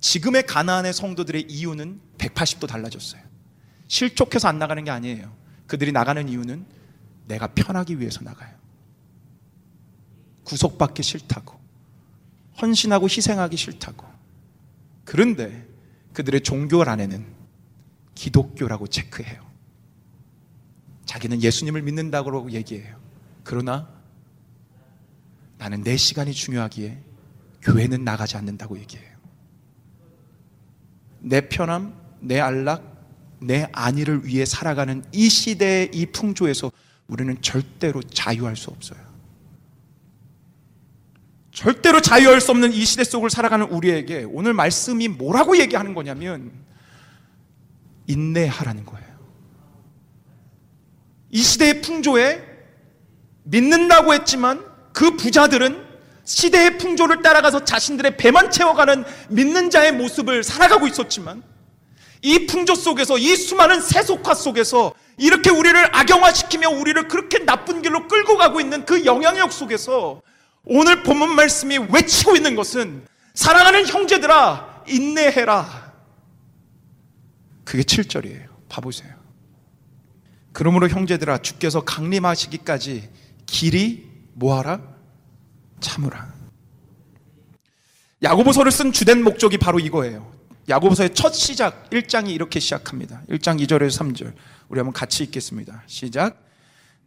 지금의 0.00 0.46
가나안의 0.46 0.92
성도들의 0.92 1.46
이유는 1.48 2.00
180도 2.18 2.66
달라졌어요. 2.66 3.22
실족해서 3.88 4.48
안 4.48 4.58
나가는 4.58 4.82
게 4.82 4.90
아니에요. 4.90 5.34
그들이 5.66 5.92
나가는 5.92 6.28
이유는 6.28 6.66
내가 7.26 7.48
편하기 7.48 8.00
위해서 8.00 8.22
나가요. 8.22 8.54
구속받기 10.44 11.02
싫다고. 11.02 11.63
헌신하고 12.60 13.06
희생하기 13.08 13.56
싫다고. 13.56 14.06
그런데 15.04 15.66
그들의 16.12 16.42
종교 16.42 16.82
안에는 16.82 17.26
기독교라고 18.14 18.86
체크해요. 18.86 19.44
자기는 21.04 21.42
예수님을 21.42 21.82
믿는다고 21.82 22.50
얘기해요. 22.50 22.96
그러나 23.42 23.88
나는 25.58 25.82
내 25.82 25.96
시간이 25.96 26.32
중요하기에 26.32 26.98
교회는 27.62 28.04
나가지 28.04 28.36
않는다고 28.36 28.78
얘기해요. 28.78 29.14
내 31.20 31.48
편함, 31.48 31.94
내 32.20 32.40
안락, 32.40 32.94
내 33.40 33.68
안위를 33.72 34.26
위해 34.26 34.44
살아가는 34.44 35.04
이 35.12 35.28
시대의 35.28 35.90
이 35.92 36.06
풍조에서 36.06 36.70
우리는 37.06 37.40
절대로 37.42 38.02
자유할 38.02 38.56
수 38.56 38.70
없어요. 38.70 39.03
절대로 41.54 42.00
자유할 42.00 42.40
수 42.40 42.50
없는 42.50 42.72
이 42.72 42.84
시대 42.84 43.04
속을 43.04 43.30
살아가는 43.30 43.64
우리에게 43.66 44.26
오늘 44.28 44.52
말씀이 44.52 45.06
뭐라고 45.06 45.56
얘기하는 45.56 45.94
거냐면 45.94 46.52
인내하라는 48.08 48.84
거예요. 48.84 49.06
이 51.30 51.40
시대의 51.40 51.80
풍조에 51.80 52.42
믿는다고 53.44 54.12
했지만 54.14 54.64
그 54.92 55.16
부자들은 55.16 55.80
시대의 56.24 56.78
풍조를 56.78 57.22
따라가서 57.22 57.64
자신들의 57.64 58.16
배만 58.16 58.50
채워가는 58.50 59.04
믿는 59.28 59.70
자의 59.70 59.92
모습을 59.92 60.42
살아가고 60.42 60.88
있었지만 60.88 61.44
이 62.22 62.46
풍조 62.46 62.74
속에서 62.74 63.16
이 63.16 63.36
수많은 63.36 63.80
세속화 63.80 64.34
속에서 64.34 64.92
이렇게 65.18 65.50
우리를 65.50 65.96
악영화시키며 65.96 66.70
우리를 66.70 67.06
그렇게 67.06 67.44
나쁜 67.44 67.80
길로 67.80 68.08
끌고 68.08 68.38
가고 68.38 68.60
있는 68.60 68.84
그 68.84 69.04
영향력 69.04 69.52
속에서 69.52 70.20
오늘 70.64 71.02
본문 71.02 71.34
말씀이 71.34 71.78
외치고 71.78 72.36
있는 72.36 72.56
것은 72.56 73.06
사랑하는 73.34 73.86
형제들아 73.86 74.84
인내해라. 74.88 75.92
그게 77.64 77.82
7절이에요. 77.82 78.48
봐보세요. 78.68 79.14
그러므로 80.52 80.88
형제들아 80.88 81.38
주께서 81.38 81.82
강림하시기까지 81.82 83.10
길이 83.46 84.08
뭐하라? 84.34 84.80
참으라. 85.80 86.32
야고보서를 88.22 88.72
쓴 88.72 88.92
주된 88.92 89.22
목적이 89.22 89.58
바로 89.58 89.78
이거예요. 89.78 90.32
야고보서의 90.68 91.14
첫 91.14 91.34
시작 91.34 91.90
1장이 91.90 92.30
이렇게 92.30 92.58
시작합니다. 92.58 93.20
1장 93.28 93.60
2절에서 93.60 93.98
3절. 94.00 94.32
우리 94.68 94.78
한번 94.78 94.92
같이 94.94 95.24
읽겠습니다. 95.24 95.82
시작. 95.86 96.42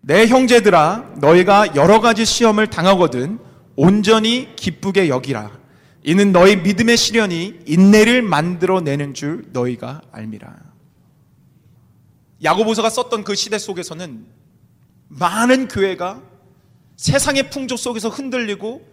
내 0.02 0.28
형제들아 0.28 1.16
너희가 1.18 1.76
여러 1.76 2.00
가지 2.00 2.24
시험을 2.24 2.68
당하거든 2.68 3.47
온전히 3.78 4.54
기쁘게 4.56 5.08
여기라. 5.08 5.52
이는 6.04 6.32
너희 6.32 6.56
믿음의 6.58 6.98
시련이 6.98 7.60
인내를 7.66 8.22
만들어내는 8.24 9.14
줄 9.14 9.46
너희가 9.54 10.02
알미라. 10.12 10.54
야고보서가 12.44 12.90
썼던 12.90 13.24
그 13.24 13.36
시대 13.36 13.58
속에서는 13.58 14.26
많은 15.10 15.68
교회가 15.68 16.22
세상의 16.98 17.50
풍조 17.52 17.78
속에서 17.78 18.10
흔들리고 18.10 18.86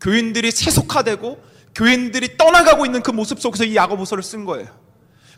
교인들이 0.00 0.50
세속화되고 0.50 1.40
교인들이 1.74 2.36
떠나가고 2.36 2.84
있는 2.84 3.02
그 3.02 3.12
모습 3.12 3.40
속에서 3.40 3.64
이 3.64 3.76
야고보서를 3.76 4.22
쓴 4.22 4.44
거예요. 4.44 4.68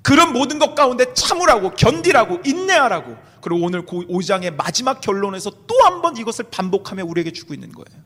그런 0.02 0.32
모든 0.32 0.58
것 0.58 0.74
가운데 0.74 1.12
참으라고 1.14 1.70
견디라고 1.74 2.40
인내하라고 2.44 3.16
그리고 3.40 3.64
오늘 3.64 3.84
5장의 3.84 4.50
그 4.50 4.54
마지막 4.56 5.00
결론에서 5.00 5.50
또 5.66 5.74
한 5.84 6.00
번 6.00 6.16
이것을 6.16 6.46
반복하며 6.50 7.04
우리에게 7.04 7.30
주고 7.32 7.52
있는 7.52 7.70
거예요. 7.72 8.02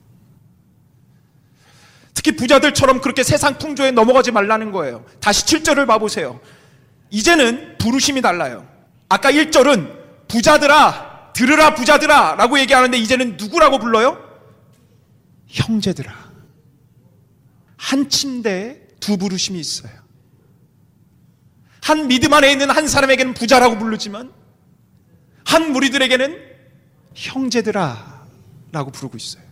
특히 2.19 2.33
부자들처럼 2.33 3.01
그렇게 3.01 3.23
세상 3.23 3.59
풍조에 3.59 3.93
넘어가지 3.93 4.33
말라는 4.33 4.73
거예요. 4.73 5.05
다시 5.21 5.45
7절을 5.45 5.87
봐보세요. 5.87 6.41
이제는 7.11 7.79
부르심이 7.79 8.23
달라요. 8.23 8.67
아까 9.09 9.31
1절은 9.31 10.27
부자들아, 10.27 11.31
들으라 11.33 11.77
부자들아 11.77 12.35
라고 12.35 12.59
얘기하는데 12.59 12.99
이제는 12.99 13.37
누구라고 13.37 13.79
불러요? 13.79 14.19
형제들아. 15.47 16.13
한 17.77 18.11
침대에 18.11 18.81
두 18.99 19.17
부르심이 19.17 19.61
있어요. 19.61 19.93
한 21.83 22.09
믿음 22.09 22.33
안에 22.33 22.51
있는 22.51 22.69
한 22.69 22.89
사람에게는 22.89 23.35
부자라고 23.35 23.79
부르지만 23.79 24.33
한 25.45 25.71
무리들에게는 25.71 26.37
형제들아 27.15 28.27
라고 28.73 28.91
부르고 28.91 29.17
있어요. 29.17 29.48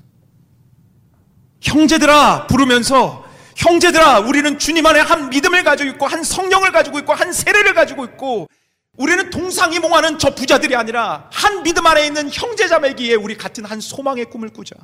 형제들아 1.61 2.47
부르면서 2.47 3.25
형제들아 3.57 4.21
우리는 4.21 4.59
주님 4.59 4.85
안에 4.87 5.01
한 5.01 5.31
믿음을 5.31 5.65
가지고 5.65 5.91
있고 5.93 6.07
한 6.07 6.23
성령을 6.23 6.73
가지고 6.73 6.99
있고 6.99 7.15
한 7.15 7.33
세례를 7.33 7.75
가지고 7.75 8.05
있고 8.05 8.49
우리는 8.97 9.31
동상이몽하는 9.31 10.19
저 10.19 10.35
부자들이 10.35 10.75
아니라 10.75 11.29
한 11.33 11.63
믿음 11.63 11.87
안에 11.87 12.07
있는 12.07 12.31
형제자매기에 12.31 13.15
우리 13.15 13.37
같은 13.37 13.65
한 13.65 13.81
소망의 13.81 14.27
꿈을 14.27 14.51
꾸자. 14.51 14.75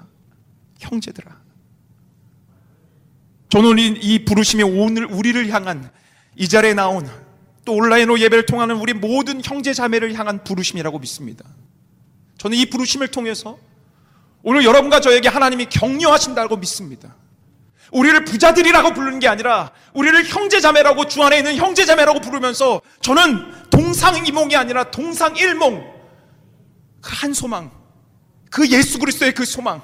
형제들아. 0.81 1.31
저는 3.49 4.03
이 4.03 4.25
부르심이 4.25 4.63
오늘 4.63 5.05
우리를 5.05 5.49
향한 5.51 5.91
이 6.37 6.49
자리에 6.49 6.75
나온 6.75 7.09
또 7.65 7.75
온라인으로 7.75 8.19
예배를 8.19 8.47
통하는 8.47 8.77
우리 8.77 8.93
모든 8.93 9.43
형제자매를 9.45 10.15
향한 10.15 10.43
부르심이라고 10.43 10.99
믿습니다. 10.99 11.45
저는 12.39 12.57
이 12.57 12.67
부르심을 12.67 13.09
통해서 13.09 13.59
오늘 14.43 14.65
여러분과 14.65 15.01
저에게 15.01 15.29
하나님이 15.29 15.67
격려하신다고 15.67 16.57
믿습니다. 16.57 17.15
우리를 17.93 18.25
부자들이라고 18.25 18.95
부르는 18.95 19.19
게 19.19 19.29
아니라 19.29 19.71
우리를 19.95 20.25
형제자매라고 20.25 21.07
주 21.07 21.23
안에 21.23 21.39
있는 21.39 21.57
형제자매라고 21.57 22.21
부르면서 22.21 22.81
저는 23.01 23.69
동상이몽이 23.71 24.57
아니라 24.57 24.91
동상일몽 24.91 25.93
그 27.01 27.13
한 27.15 27.35
소망 27.35 27.71
그 28.51 28.69
예수 28.71 28.99
그리스도의 28.99 29.35
그 29.35 29.45
소망 29.45 29.83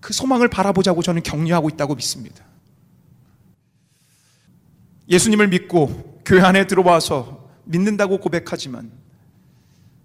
그 0.00 0.12
소망을 0.12 0.48
바라보자고 0.48 1.02
저는 1.02 1.22
격려하고 1.22 1.68
있다고 1.68 1.94
믿습니다. 1.96 2.44
예수님을 5.08 5.48
믿고 5.48 6.22
교회 6.24 6.40
안에 6.40 6.66
들어와서 6.66 7.48
믿는다고 7.64 8.18
고백하지만 8.18 8.90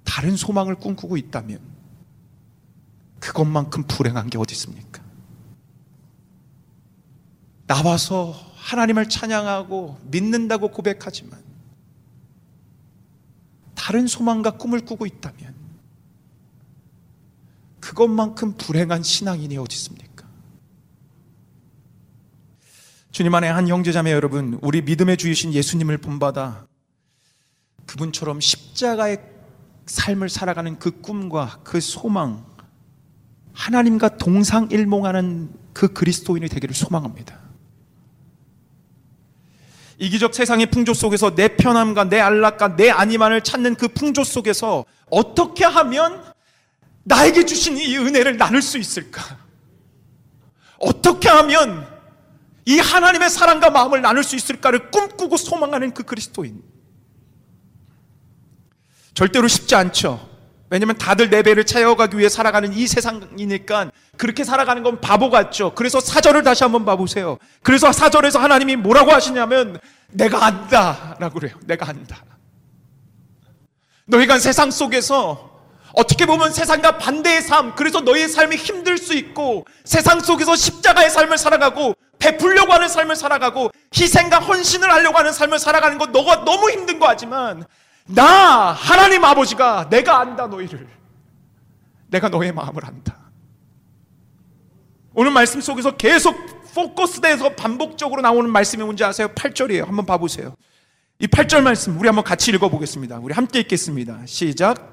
다른 0.04 0.36
소망을 0.36 0.76
꿈꾸고 0.76 1.18
있다면 1.18 1.60
그것만큼 3.22 3.84
불행한 3.84 4.30
게 4.30 4.38
어디 4.38 4.54
있습니까? 4.56 5.02
나와서 7.68 8.36
하나님을 8.56 9.08
찬양하고 9.08 10.00
믿는다고 10.10 10.70
고백하지만 10.70 11.42
다른 13.76 14.08
소망과 14.08 14.58
꿈을 14.58 14.82
꾸고 14.82 15.06
있다면 15.06 15.56
그것만큼 17.80 18.58
불행한 18.58 19.04
신앙인이 19.04 19.56
어디 19.58 19.76
있습니까? 19.76 20.28
주님 23.12 23.34
안에 23.36 23.48
한 23.48 23.68
형제자매 23.68 24.12
여러분, 24.12 24.58
우리 24.62 24.82
믿음의 24.82 25.18
주이신 25.18 25.54
예수님을 25.54 26.00
본받아 26.00 26.66
그분처럼 27.86 28.40
십자가의 28.40 29.22
삶을 29.86 30.30
살아가는 30.30 30.80
그 30.80 31.02
꿈과 31.02 31.60
그 31.64 31.82
소망, 31.82 32.46
하나님과 33.54 34.18
동상일몽하는 34.18 35.52
그 35.74 35.94
그리스도인이 35.94 36.48
되기를 36.48 36.76
소망합니다. 36.76 37.40
이기적 39.98 40.34
세상의 40.34 40.72
풍조 40.72 40.96
속에서 40.96 41.36
내 41.36 41.56
편함과 41.56 42.06
내 42.06 42.20
안락과 42.20 42.76
내 42.76 42.90
안위만을 42.90 43.42
찾는 43.42 43.76
그 43.76 43.88
풍조 43.88 44.24
속에서 44.24 44.86
어떻게 45.12 45.64
하면 45.64 46.24
나에게 47.04 47.46
주신 47.46 47.78
이 47.78 47.98
은혜를 47.98 48.38
나눌 48.38 48.62
수 48.62 48.80
있을까? 48.80 49.38
어떻게 50.80 51.30
하면 51.30 51.88
이 52.66 52.80
하나님의 52.80 53.30
사랑과 53.30 53.70
마음을 53.70 54.02
나눌 54.02 54.24
수 54.24 54.36
있을까를 54.36 54.90
꿈꾸고 54.90 55.38
소망하는 55.38 55.94
그 55.94 56.04
그리스도인. 56.04 56.64
절대로 59.14 59.48
쉽지 59.48 59.76
않죠. 59.76 60.31
왜냐면 60.72 60.98
다들 60.98 61.30
내 61.30 61.44
배를 61.44 61.66
채워가기 61.66 62.18
위해 62.18 62.30
살아가는 62.30 62.72
이 62.72 62.88
세상이니까 62.88 63.92
그렇게 64.18 64.46
살아가는 64.46 64.82
건 64.84 65.02
바보 65.02 65.30
같죠. 65.30 65.74
그래서 65.76 66.00
사절을 66.00 66.44
다시 66.44 66.64
한번 66.64 66.86
봐보세요. 66.86 67.38
그래서 67.62 67.92
사절에서 67.92 68.40
하나님이 68.40 68.78
뭐라고 68.78 69.12
하시냐면 69.12 69.82
내가 70.12 70.46
안다 70.46 71.18
라고 71.20 71.40
그래요. 71.40 71.58
내가 71.66 71.90
안다. 71.90 72.24
너희가 74.06 74.40
세상 74.40 74.72
속에서 74.72 75.52
어떻게 75.94 76.26
보면 76.26 76.54
세상과 76.54 77.00
반대의 77.00 77.42
삶, 77.42 77.76
그래서 77.76 78.00
너희의 78.00 78.30
삶이 78.30 78.56
힘들 78.56 78.98
수 78.98 79.14
있고 79.14 79.66
세상 79.84 80.22
속에서 80.22 80.56
십자가의 80.56 81.10
삶을 81.10 81.38
살아가고 81.38 81.96
베풀려고 82.18 82.72
하는 82.72 82.88
삶을 82.88 83.18
살아가고 83.18 83.72
희생과 83.94 84.40
헌신을 84.40 84.90
하려고 84.90 85.18
하는 85.18 85.34
삶을 85.34 85.60
살아가는 85.60 85.98
거 85.98 86.06
너가 86.06 86.46
너무 86.46 86.72
힘든 86.72 86.98
거 86.98 87.10
하지만 87.10 87.66
나 88.14 88.72
하나님 88.72 89.24
아버지가 89.24 89.90
내가 89.90 90.20
안다 90.20 90.48
너희를 90.48 90.88
내가 92.08 92.30
너의 92.30 92.52
마음을 92.52 92.86
안다 92.86 93.32
오늘 95.14 95.32
말씀 95.32 95.62
속에서 95.62 95.98
계속 95.98 96.36
포커스돼서 96.74 97.56
반복적으로 97.56 98.22
나오는 98.22 98.50
말씀이 98.50 98.84
뭔지 98.84 99.04
아세요? 99.04 99.28
8절이에요. 99.30 99.86
한번 99.86 100.06
봐보세요. 100.06 100.56
이 101.20 101.28
8절 101.28 101.62
말씀 101.62 102.00
우리 102.00 102.08
한번 102.08 102.24
같이 102.24 102.52
읽어보겠습니다. 102.52 103.20
우리 103.20 103.34
함께 103.34 103.60
읽겠습니다. 103.60 104.26
시작. 104.26 104.90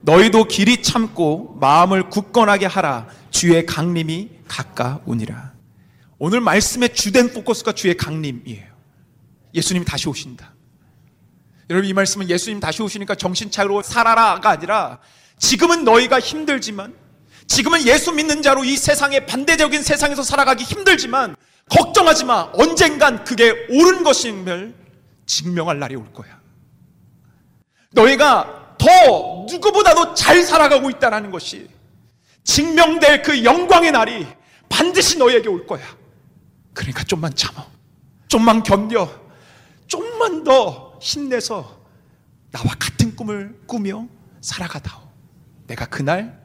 너희도 0.00 0.44
길이 0.44 0.82
참고 0.82 1.56
마음을 1.60 2.10
굳건하게 2.10 2.66
하라. 2.66 3.08
주의 3.30 3.66
강림이 3.66 4.30
가까우니라. 4.46 5.52
오늘 6.18 6.40
말씀의 6.40 6.94
주된 6.94 7.32
포커스가 7.32 7.72
주의 7.72 7.96
강림이에요. 7.96 8.66
예수님이 9.52 9.84
다시 9.84 10.08
오신다. 10.08 10.53
여러분 11.70 11.88
이 11.88 11.92
말씀은 11.92 12.28
예수님 12.28 12.60
다시 12.60 12.82
오시니까 12.82 13.14
정신 13.14 13.50
차리고 13.50 13.82
살아라가 13.82 14.50
아니라 14.50 14.98
지금은 15.38 15.84
너희가 15.84 16.20
힘들지만 16.20 16.94
지금은 17.46 17.86
예수 17.86 18.12
믿는 18.12 18.42
자로 18.42 18.64
이 18.64 18.76
세상의 18.76 19.26
반대적인 19.26 19.82
세상에서 19.82 20.22
살아가기 20.22 20.64
힘들지만 20.64 21.36
걱정하지 21.70 22.24
마. 22.24 22.50
언젠간 22.54 23.24
그게 23.24 23.66
옳은 23.70 24.02
것임을 24.02 24.74
증명할 25.26 25.78
날이 25.78 25.96
올 25.96 26.12
거야. 26.12 26.40
너희가 27.92 28.76
더 28.78 29.46
누구보다도 29.48 30.14
잘 30.14 30.42
살아가고 30.42 30.90
있다는 30.90 31.30
것이 31.30 31.68
증명될 32.44 33.22
그 33.22 33.44
영광의 33.44 33.92
날이 33.92 34.26
반드시 34.68 35.18
너희에게 35.18 35.48
올 35.48 35.66
거야. 35.66 35.84
그러니까 36.74 37.04
좀만 37.04 37.34
참아. 37.34 37.66
좀만 38.28 38.62
견뎌. 38.62 39.08
좀만 39.86 40.44
더 40.44 40.83
힘내서 41.00 41.84
나와 42.50 42.66
같은 42.78 43.16
꿈을 43.16 43.60
꾸며 43.66 44.08
살아가다오. 44.40 45.02
내가 45.66 45.86
그날 45.86 46.40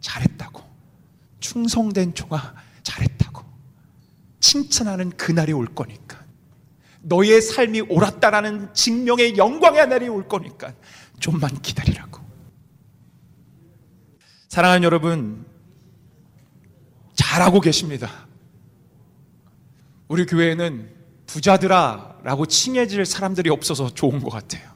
잘했다고. 0.00 0.62
충성된 1.40 2.14
종아 2.14 2.54
잘했다고. 2.82 3.44
칭찬하는 4.40 5.10
그날이 5.10 5.52
올 5.52 5.66
거니까. 5.66 6.24
너의 7.02 7.42
삶이 7.42 7.82
옳았다라는 7.82 8.72
증명의 8.74 9.36
영광의 9.36 9.88
날이 9.88 10.08
올 10.08 10.28
거니까 10.28 10.72
좀만 11.18 11.60
기다리라고. 11.60 12.22
사랑하는 14.48 14.84
여러분, 14.84 15.46
잘하고 17.14 17.60
계십니다. 17.60 18.26
우리 20.08 20.26
교회에는 20.26 21.01
부자들아 21.26 22.20
라고 22.22 22.46
칭해질 22.46 23.04
사람들이 23.04 23.50
없어서 23.50 23.92
좋은 23.92 24.20
것 24.20 24.30
같아요. 24.30 24.70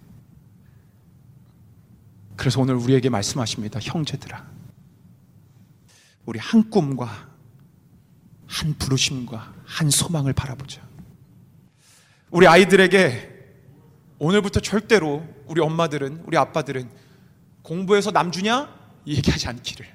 그래서 2.36 2.60
오늘 2.60 2.74
우리에게 2.74 3.08
말씀하십니다. 3.08 3.80
형제들아. 3.80 4.46
우리 6.26 6.38
한 6.38 6.70
꿈과 6.70 7.28
한 8.46 8.74
부르심과 8.78 9.54
한 9.64 9.90
소망을 9.90 10.32
바라보자. 10.32 10.86
우리 12.30 12.46
아이들에게 12.46 13.34
오늘부터 14.18 14.60
절대로 14.60 15.26
우리 15.46 15.60
엄마들은, 15.60 16.24
우리 16.26 16.36
아빠들은 16.36 16.90
공부해서 17.62 18.10
남주냐? 18.10 18.74
얘기하지 19.06 19.48
않기를. 19.48 19.86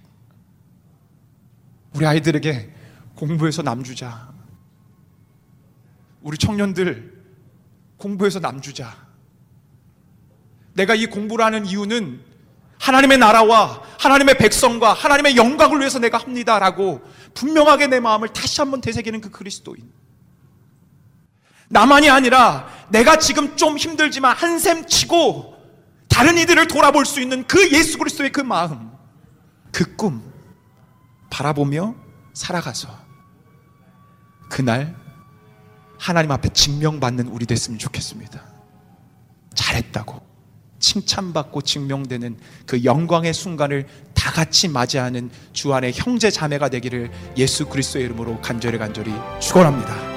우리 1.96 2.06
아이들에게 2.06 2.74
공부해서 3.16 3.62
남주자. 3.62 4.31
우리 6.22 6.38
청년들 6.38 7.22
공부해서 7.98 8.40
남주자. 8.40 8.96
내가 10.74 10.96
이 10.96 11.06
공부를 11.06 11.44
하는 11.44 11.66
이유는 11.66 12.22
하나님의 12.80 13.18
나라와 13.20 13.82
하나님의 14.00 14.38
백성과 14.38 14.94
하나님의 14.94 15.36
영광을 15.36 15.80
위해서 15.80 16.00
내가 16.00 16.18
합니다라고 16.18 17.02
분명하게 17.36 17.88
내 17.88 18.00
마음을 18.00 18.30
다시 18.30 18.62
한번 18.62 18.82
되새기는 18.82 19.22
그 19.22 19.30
그리스도인. 19.30 19.92
나만이 21.70 22.10
아니라 22.10 22.68
내가 22.90 23.18
지금 23.18 23.56
좀 23.56 23.78
힘들지만 23.78 24.36
한샘 24.36 24.88
치고 24.88 25.56
다른 26.10 26.38
이들을 26.38 26.68
돌아볼 26.68 27.06
수 27.06 27.22
있는 27.22 27.46
그 27.48 27.72
예수 27.72 27.98
그리스도의 27.98 28.32
그 28.32 28.42
마음, 28.42 28.92
그 29.72 29.96
꿈 29.96 30.22
바라보며 31.30 31.96
살아가서 32.34 32.90
그날 34.50 34.96
하나님 36.02 36.32
앞에 36.32 36.50
증명받는 36.50 37.28
우리 37.28 37.46
됐으면 37.46 37.78
좋겠습니다. 37.78 38.42
잘했다고. 39.54 40.20
칭찬받고 40.80 41.62
증명되는 41.62 42.40
그 42.66 42.84
영광의 42.84 43.36
순간을 43.36 43.86
다 44.16 44.32
같이 44.32 44.68
맞이하는 44.68 45.30
주 45.54 45.72
안의 45.76 45.94
형제 45.94 46.32
자매가 46.32 46.70
되기를 46.70 47.12
예수 47.38 47.68
그리스도의 47.68 48.06
이름으로 48.06 48.42
간절히 48.42 48.80
간절히 48.80 49.14
축원합니다. 49.40 50.11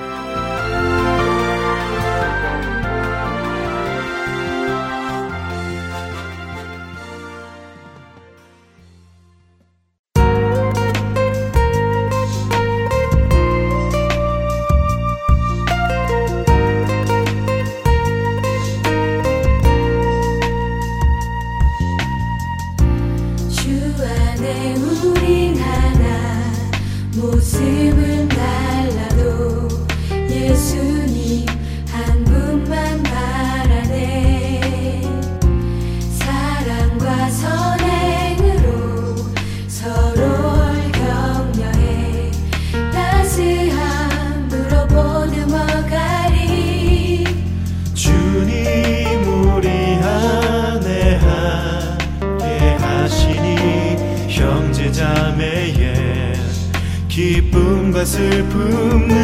너를 58.05 59.24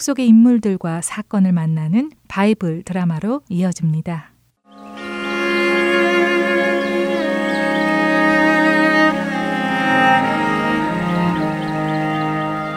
성경 0.00 0.14
속의 0.14 0.26
인물들과 0.28 1.02
사건을 1.02 1.52
만나는 1.52 2.10
바이블 2.26 2.84
드라마로 2.84 3.42
이어집니다. 3.50 4.32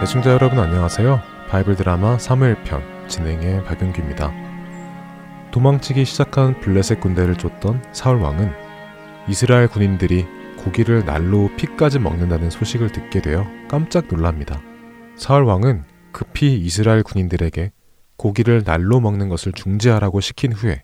애청자 0.04 0.32
여러분 0.32 0.60
안녕하세요. 0.60 1.22
바이블 1.50 1.78
드라마 1.78 2.18
사무엘편 2.18 3.08
진행의 3.08 3.64
박윤규입니다. 3.64 4.32
도망치기 5.52 6.04
시작한 6.04 6.60
블레셋 6.60 7.00
군대를 7.00 7.38
쫓던 7.38 7.82
사울 7.94 8.18
왕은 8.18 8.52
이스라엘 9.30 9.70
군인들이 9.70 10.26
고기를 10.58 11.06
날로 11.06 11.50
피까지 11.56 12.00
먹는다는 12.00 12.50
소식을 12.50 12.92
듣게 12.92 13.22
되어 13.22 13.46
깜짝 13.70 14.08
놀랍니다. 14.10 14.62
사울 15.16 15.44
왕은 15.46 15.93
급히 16.14 16.58
이스라엘 16.58 17.04
군인들에게 17.04 17.72
고기를 18.16 18.64
날로 18.64 19.02
먹는 19.02 19.28
것을 19.28 19.52
중지하라고 19.52 20.22
시킨 20.22 20.54
후에 20.54 20.84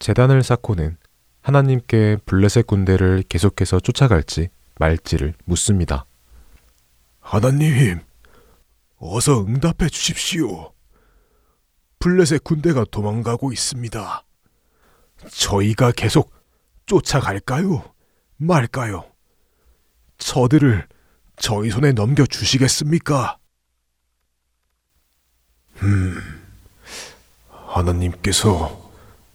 재단을 0.00 0.42
쌓고는 0.42 0.96
하나님께 1.42 2.16
블레셋 2.26 2.66
군대를 2.66 3.22
계속해서 3.28 3.78
쫓아갈지 3.78 4.48
말지를 4.80 5.34
묻습니다. 5.44 6.06
하나님, 7.20 8.00
어서 8.96 9.42
응답해 9.42 9.88
주십시오. 9.90 10.72
블레셋 11.98 12.42
군대가 12.42 12.84
도망가고 12.90 13.52
있습니다. 13.52 14.24
저희가 15.30 15.92
계속 15.92 16.32
쫓아갈까요? 16.86 17.84
말까요? 18.36 19.04
저들을 20.18 20.86
저희 21.36 21.70
손에 21.70 21.92
넘겨 21.92 22.26
주시겠습니까? 22.26 23.38
음, 25.82 26.16
하나님께서 27.48 28.90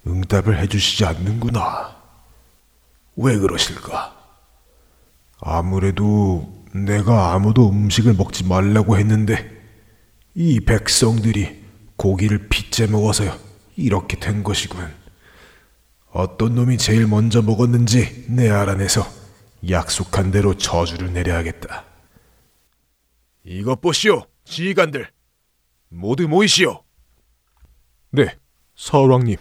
응답을 0.08 0.60
해주시지 0.60 1.06
않는구나. 1.06 1.96
왜 3.16 3.38
그러실까? 3.38 4.16
아무래도 5.40 6.66
내가 6.74 7.34
아무도 7.34 7.70
음식을 7.70 8.14
먹지 8.14 8.46
말라고 8.46 8.98
했는데 8.98 9.62
이 10.34 10.60
백성들이 10.62 11.62
고기를 11.98 12.48
빚재 12.48 12.88
먹어서 12.88 13.26
이렇게 13.76 14.18
된 14.18 14.44
것이군. 14.44 15.02
어떤 16.12 16.56
놈이 16.56 16.78
제일 16.78 17.08
먼저 17.08 17.42
먹었는지 17.42 18.26
내 18.30 18.50
알아내서 18.50 19.06
약속한 19.70 20.32
대로 20.32 20.56
저주를 20.58 21.14
내려야겠다. 21.14 21.86
이것 23.44 23.82
보시오, 23.82 24.26
지휘관들. 24.46 25.10
모두 25.94 26.28
모이시오. 26.28 26.84
네, 28.12 28.38
서왕님. 28.76 29.36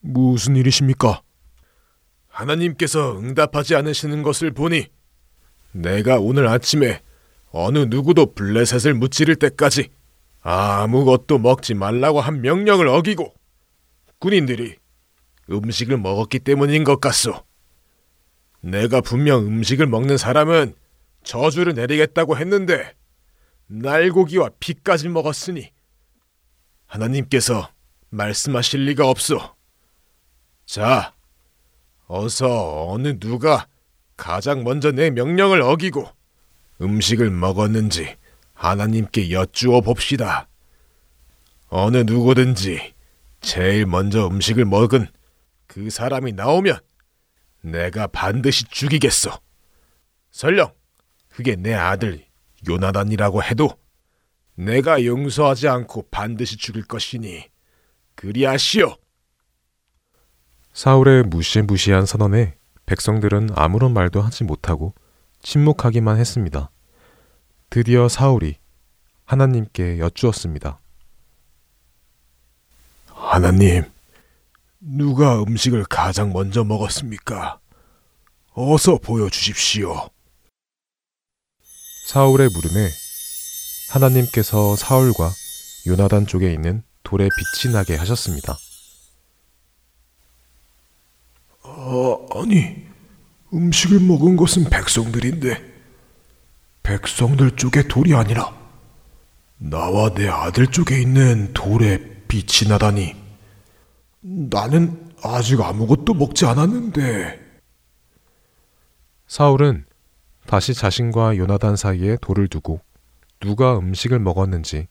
무슨 0.00 0.54
일이십니까? 0.54 1.22
하나님께서 2.28 3.18
응답하지 3.18 3.74
않으시는 3.74 4.22
것을 4.22 4.52
보니 4.52 4.86
내가 5.72 6.18
오늘 6.20 6.46
아침에 6.46 7.02
어느 7.50 7.78
누구도 7.78 8.34
블레셋을 8.34 8.94
무찌를 8.94 9.36
때까지 9.36 9.90
아무것도 10.42 11.38
먹지 11.38 11.74
말라고 11.74 12.20
한 12.20 12.42
명령을 12.42 12.86
어기고 12.86 13.34
군인들이 14.20 14.76
음식을 15.50 15.98
먹었기 15.98 16.38
때문인 16.40 16.84
것 16.84 17.00
같소. 17.00 17.44
내가 18.60 19.00
분명 19.00 19.44
음식을 19.46 19.86
먹는 19.86 20.16
사람은 20.16 20.74
저주를 21.24 21.74
내리겠다고 21.74 22.38
했는데 22.38 22.94
날고기와 23.68 24.50
피까지 24.60 25.08
먹었으니 25.08 25.72
하나님께서 26.86 27.70
말씀하실 28.10 28.84
리가 28.86 29.08
없소. 29.08 29.40
자, 30.64 31.14
어서 32.06 32.90
어느 32.90 33.18
누가 33.18 33.66
가장 34.16 34.64
먼저 34.64 34.92
내 34.92 35.10
명령을 35.10 35.60
어기고 35.62 36.08
음식을 36.80 37.30
먹었는지 37.30 38.16
하나님께 38.54 39.30
여쭈어 39.32 39.80
봅시다. 39.80 40.48
어느 41.68 41.98
누구든지 41.98 42.94
제일 43.40 43.86
먼저 43.86 44.26
음식을 44.26 44.64
먹은 44.64 45.08
그 45.66 45.90
사람이 45.90 46.32
나오면 46.32 46.78
내가 47.62 48.06
반드시 48.06 48.64
죽이겠소. 48.64 49.30
설령 50.30 50.72
그게 51.28 51.56
내 51.56 51.74
아들 51.74 52.25
요나단이라고 52.68 53.42
해도 53.42 53.70
내가 54.54 55.04
용서하지 55.04 55.68
않고 55.68 56.08
반드시 56.10 56.56
죽일 56.56 56.84
것이니 56.84 57.44
그리하시오. 58.14 58.96
사울의 60.72 61.24
무시무시한 61.24 62.06
선언에 62.06 62.56
백성들은 62.86 63.50
아무런 63.54 63.92
말도 63.92 64.20
하지 64.20 64.44
못하고 64.44 64.94
침묵하기만 65.42 66.18
했습니다. 66.18 66.70
드디어 67.70 68.08
사울이 68.08 68.56
하나님께 69.24 69.98
여쭈었습니다. 69.98 70.78
하나님, 73.06 73.84
누가 74.80 75.42
음식을 75.42 75.84
가장 75.84 76.32
먼저 76.32 76.62
먹었습니까? 76.64 77.58
어서 78.52 78.98
보여주십시오. 78.98 80.10
사울의 82.06 82.50
물음에 82.50 82.88
하나님께서 83.90 84.76
사울과 84.76 85.28
요나단 85.88 86.28
쪽에 86.28 86.52
있는 86.52 86.84
돌에 87.02 87.28
빛이 87.36 87.74
나게 87.74 87.96
하셨습니다. 87.96 88.56
아, 91.64 92.16
아니, 92.36 92.86
음식을 93.52 93.98
먹은 93.98 94.36
것은 94.36 94.70
백성들인데, 94.70 95.60
백성들 96.84 97.56
쪽에 97.56 97.88
돌이 97.88 98.14
아니라, 98.14 98.56
나와 99.58 100.14
내 100.14 100.28
아들 100.28 100.68
쪽에 100.68 101.00
있는 101.00 101.52
돌에 101.54 102.22
빛이 102.28 102.68
나다니, 102.68 103.16
나는 104.20 105.12
아직 105.24 105.60
아무것도 105.60 106.14
먹지 106.14 106.46
않았는데. 106.46 107.40
사울은 109.26 109.86
다시 110.46 110.74
자신과 110.74 111.36
요나단 111.36 111.76
사이에 111.76 112.16
돌을 112.20 112.48
두고 112.48 112.80
누가 113.40 113.78
음식을 113.78 114.18
먹었는지 114.18 114.86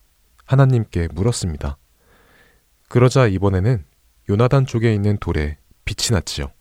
하나님께 0.46 1.10
물었습니다. 1.14 1.78
그러자 2.90 3.28
이번에는 3.28 3.84
요나단 4.30 4.66
쪽에 4.66 4.94
있는 4.94 5.18
돌에 5.18 5.58
빛이 5.86 6.14
났지요. 6.14 6.52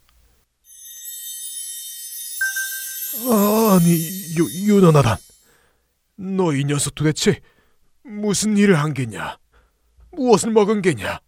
아니, 3.31 3.95
요, 4.39 4.75
요나나단. 4.75 5.17
너 6.17 6.53
이 6.53 6.65
녀석 6.65 6.95
도대체 6.95 7.41
무슨 8.05 8.57
일을 8.57 8.79
한 8.79 8.95
게냐? 8.95 9.39
무엇을 10.13 10.51
먹은 10.53 10.81
게냐? 10.83 11.21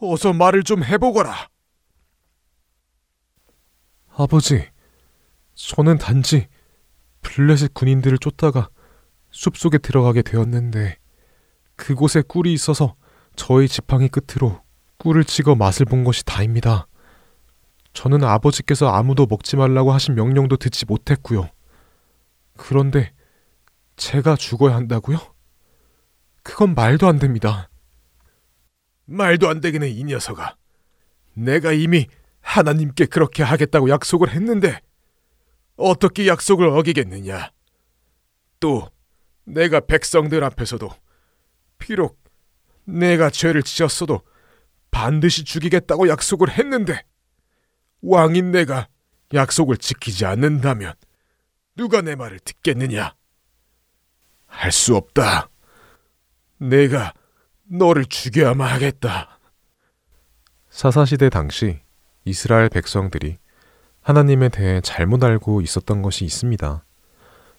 어서 0.00 0.32
말을 0.32 0.62
좀 0.62 0.82
해보거라. 0.82 1.48
아버지, 4.16 4.68
저는 5.54 5.98
단지 5.98 6.48
블레셋 7.24 7.74
군인들을 7.74 8.18
쫓다가 8.18 8.68
숲속에 9.32 9.78
들어가게 9.78 10.22
되었는데 10.22 10.98
그곳에 11.74 12.22
꿀이 12.22 12.52
있어서 12.52 12.94
저희 13.34 13.66
지팡이 13.66 14.08
끝으로 14.08 14.62
꿀을 14.98 15.24
찍어 15.24 15.56
맛을 15.56 15.86
본 15.86 16.04
것이 16.04 16.24
다입니다. 16.24 16.86
저는 17.92 18.22
아버지께서 18.22 18.88
아무도 18.88 19.26
먹지 19.26 19.56
말라고 19.56 19.92
하신 19.92 20.14
명령도 20.14 20.56
듣지 20.56 20.86
못했고요. 20.86 21.50
그런데 22.56 23.12
제가 23.96 24.36
죽어야 24.36 24.76
한다고요? 24.76 25.18
그건 26.42 26.74
말도 26.74 27.08
안 27.08 27.18
됩니다. 27.18 27.68
말도 29.06 29.48
안 29.48 29.60
되기는 29.60 29.88
이 29.88 30.04
녀석아. 30.04 30.56
내가 31.34 31.72
이미 31.72 32.06
하나님께 32.40 33.06
그렇게 33.06 33.42
하겠다고 33.42 33.88
약속을 33.88 34.30
했는데 34.30 34.80
어떻게 35.76 36.26
약속을 36.26 36.68
어기겠느냐? 36.68 37.50
또 38.60 38.90
내가 39.44 39.80
백성들 39.80 40.42
앞에서도 40.44 40.90
비록 41.78 42.22
내가 42.84 43.30
죄를 43.30 43.62
지었어도 43.62 44.22
반드시 44.90 45.44
죽이겠다고 45.44 46.08
약속을 46.08 46.50
했는데 46.50 47.04
왕인 48.02 48.52
내가 48.52 48.88
약속을 49.32 49.78
지키지 49.78 50.24
않는다면 50.26 50.94
누가 51.76 52.00
내 52.00 52.14
말을 52.14 52.38
듣겠느냐? 52.40 53.14
할 54.46 54.70
수 54.70 54.94
없다. 54.94 55.48
내가 56.58 57.12
너를 57.64 58.04
죽여야만 58.04 58.70
하겠다. 58.72 59.40
사사시대 60.70 61.28
당시 61.28 61.80
이스라엘 62.24 62.68
백성들이 62.68 63.38
하나님에 64.04 64.50
대해 64.50 64.82
잘못 64.82 65.24
알고 65.24 65.62
있었던 65.62 66.02
것이 66.02 66.26
있습니다. 66.26 66.84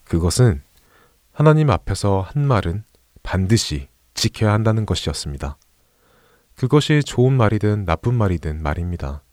그것은 0.03 0.61
하나님 1.31 1.71
앞에서 1.71 2.21
한 2.21 2.45
말은 2.45 2.83
반드시 3.23 3.87
지켜야 4.13 4.53
한다는 4.53 4.85
것이었습니다. 4.85 5.57
그것이 6.55 7.01
좋은 7.03 7.33
말이든 7.33 7.85
나쁜 7.85 8.13
말이든 8.13 8.61
말입니다. 8.61 9.23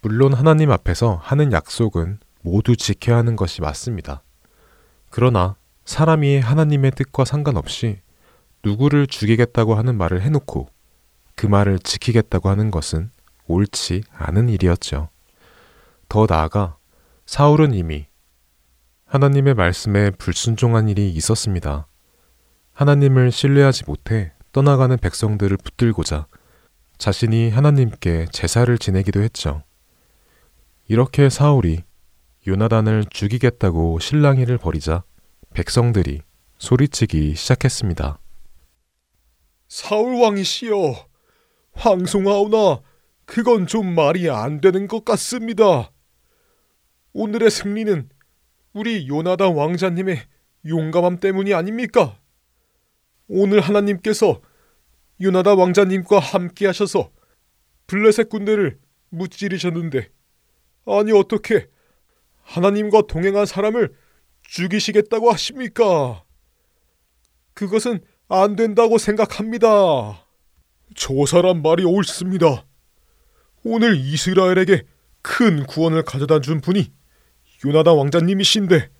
물론 0.00 0.32
하나님 0.32 0.70
앞에서 0.72 1.20
하는 1.22 1.52
약속은 1.52 2.18
모두 2.40 2.76
지켜야 2.76 3.18
하는 3.18 3.36
것이 3.36 3.60
맞습니다. 3.60 4.22
그러나 5.10 5.56
사람이 5.84 6.40
하나님의 6.40 6.92
뜻과 6.92 7.26
상관없이 7.26 8.00
누구를 8.64 9.06
죽이겠다고 9.06 9.74
하는 9.74 9.98
말을 9.98 10.22
해놓고 10.22 10.70
그 11.34 11.46
말을 11.46 11.78
지키겠다고 11.78 12.48
하는 12.48 12.70
것은 12.70 13.10
옳지 13.48 14.04
않은 14.14 14.48
일이었죠. 14.48 15.10
더 16.08 16.26
나아가 16.28 16.76
사울은 17.26 17.74
이미 17.74 18.06
하나님의 19.06 19.54
말씀에 19.54 20.10
불순종한 20.10 20.88
일이 20.88 21.10
있었습니다. 21.10 21.86
하나님을 22.72 23.32
신뢰하지 23.32 23.84
못해 23.86 24.32
떠나가는 24.52 24.96
백성들을 24.96 25.56
붙들고자 25.56 26.26
자신이 26.98 27.50
하나님께 27.50 28.26
제사를 28.32 28.76
지내기도 28.78 29.20
했죠. 29.20 29.62
이렇게 30.88 31.28
사울이 31.28 31.82
요나단을 32.46 33.06
죽이겠다고 33.10 33.98
실랑이를 33.98 34.58
벌이자 34.58 35.02
백성들이 35.52 36.22
소리치기 36.58 37.34
시작했습니다. 37.34 38.18
사울 39.68 40.14
왕이시여, 40.22 40.94
황송하오나 41.72 42.80
그건 43.24 43.66
좀 43.66 43.94
말이 43.94 44.30
안 44.30 44.60
되는 44.60 44.86
것 44.86 45.04
같습니다. 45.04 45.90
오늘의 47.18 47.50
승리는 47.50 48.10
우리 48.74 49.08
요나단 49.08 49.54
왕자님의 49.54 50.20
용감함 50.66 51.18
때문이 51.18 51.54
아닙니까? 51.54 52.20
오늘 53.26 53.60
하나님께서 53.60 54.42
요나단 55.22 55.56
왕자님과 55.56 56.18
함께 56.18 56.66
하셔서 56.66 57.10
블레셋 57.86 58.28
군대를 58.28 58.78
무찌르셨는데 59.08 60.10
아니 60.84 61.12
어떻게 61.12 61.70
하나님과 62.42 63.06
동행한 63.08 63.46
사람을 63.46 63.94
죽이시겠다고 64.42 65.32
하십니까? 65.32 66.22
그것은 67.54 68.00
안 68.28 68.56
된다고 68.56 68.98
생각합니다. 68.98 70.22
저 70.94 71.26
사람 71.26 71.62
말이 71.62 71.82
옳습니다. 71.82 72.66
오늘 73.64 73.96
이스라엘에게 73.96 74.82
큰 75.22 75.64
구원을 75.64 76.04
가져다 76.04 76.40
준 76.42 76.60
분이 76.60 76.94
요나다 77.64 77.92
왕자님이신데 77.94 78.90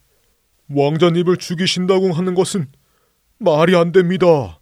왕자님을 0.70 1.36
죽이신다고 1.36 2.12
하는 2.12 2.34
것은 2.34 2.66
말이 3.38 3.76
안 3.76 3.92
됩니다. 3.92 4.60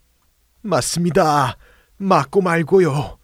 맞습니다. 0.61 1.57
맞고 1.97 2.41
말고요. 2.41 3.17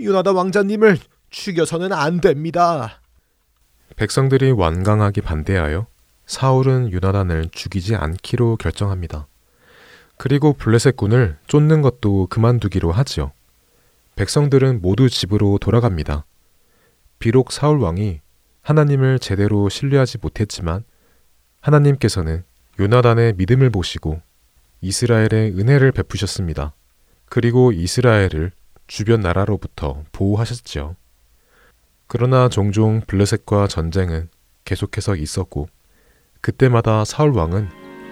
요나다 0.00 0.32
왕자님을 0.32 0.98
죽여서는 1.30 1.92
안 1.92 2.20
됩니다. 2.20 3.00
백성들이 3.96 4.52
완강하게 4.52 5.22
반대하여 5.22 5.86
사울은 6.26 6.92
유나단을 6.92 7.48
죽이지 7.50 7.94
않기로 7.94 8.56
결정합니다. 8.56 9.26
그리고 10.18 10.52
블레셋 10.52 10.96
군을 10.96 11.38
쫓는 11.46 11.82
것도 11.82 12.26
그만두기로 12.28 12.92
하지요. 12.92 13.32
백성들은 14.16 14.80
모두 14.82 15.08
집으로 15.08 15.58
돌아갑니다. 15.58 16.24
비록 17.18 17.52
사울 17.52 17.78
왕이 17.78 18.20
하나님을 18.66 19.20
제대로 19.20 19.68
신뢰하지 19.68 20.18
못했지만 20.20 20.82
하나님께서는 21.60 22.42
요나단의 22.80 23.34
믿음을 23.36 23.70
보시고 23.70 24.20
이스라엘의 24.80 25.52
은혜를 25.56 25.92
베푸셨습니다. 25.92 26.74
그리고 27.26 27.70
이스라엘을 27.70 28.50
주변 28.88 29.20
나라로부터 29.20 30.02
보호하셨죠. 30.10 30.96
그러나 32.08 32.48
종종 32.48 33.02
블레셋과 33.06 33.68
전쟁은 33.68 34.30
계속해서 34.64 35.14
있었고 35.14 35.68
그때마다 36.40 37.04
사울 37.04 37.36
왕은 37.36 37.68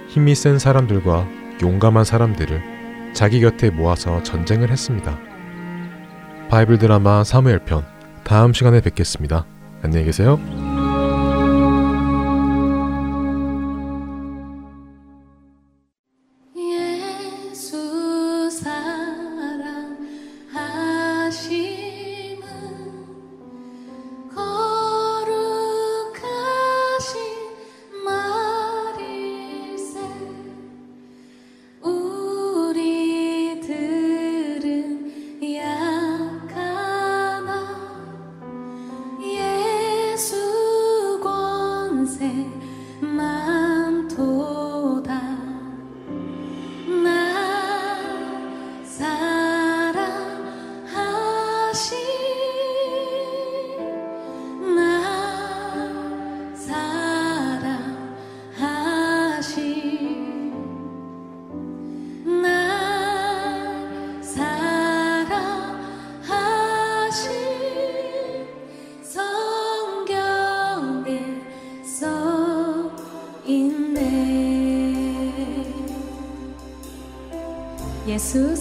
힘이 0.08 0.36
센 0.36 0.60
사람들과 0.60 1.28
용감한 1.62 2.04
사람들을 2.04 3.12
자기 3.12 3.40
곁에 3.40 3.70
모아서 3.70 4.22
전쟁을 4.22 4.70
했습니다. 4.70 5.18
바이블 6.48 6.78
드라마 6.78 7.24
사무엘 7.24 7.64
편 7.64 7.84
다음 8.22 8.52
시간에 8.52 8.80
뵙겠습니다. 8.80 9.46
안녕히 9.84 10.06
계세요. 10.06 10.40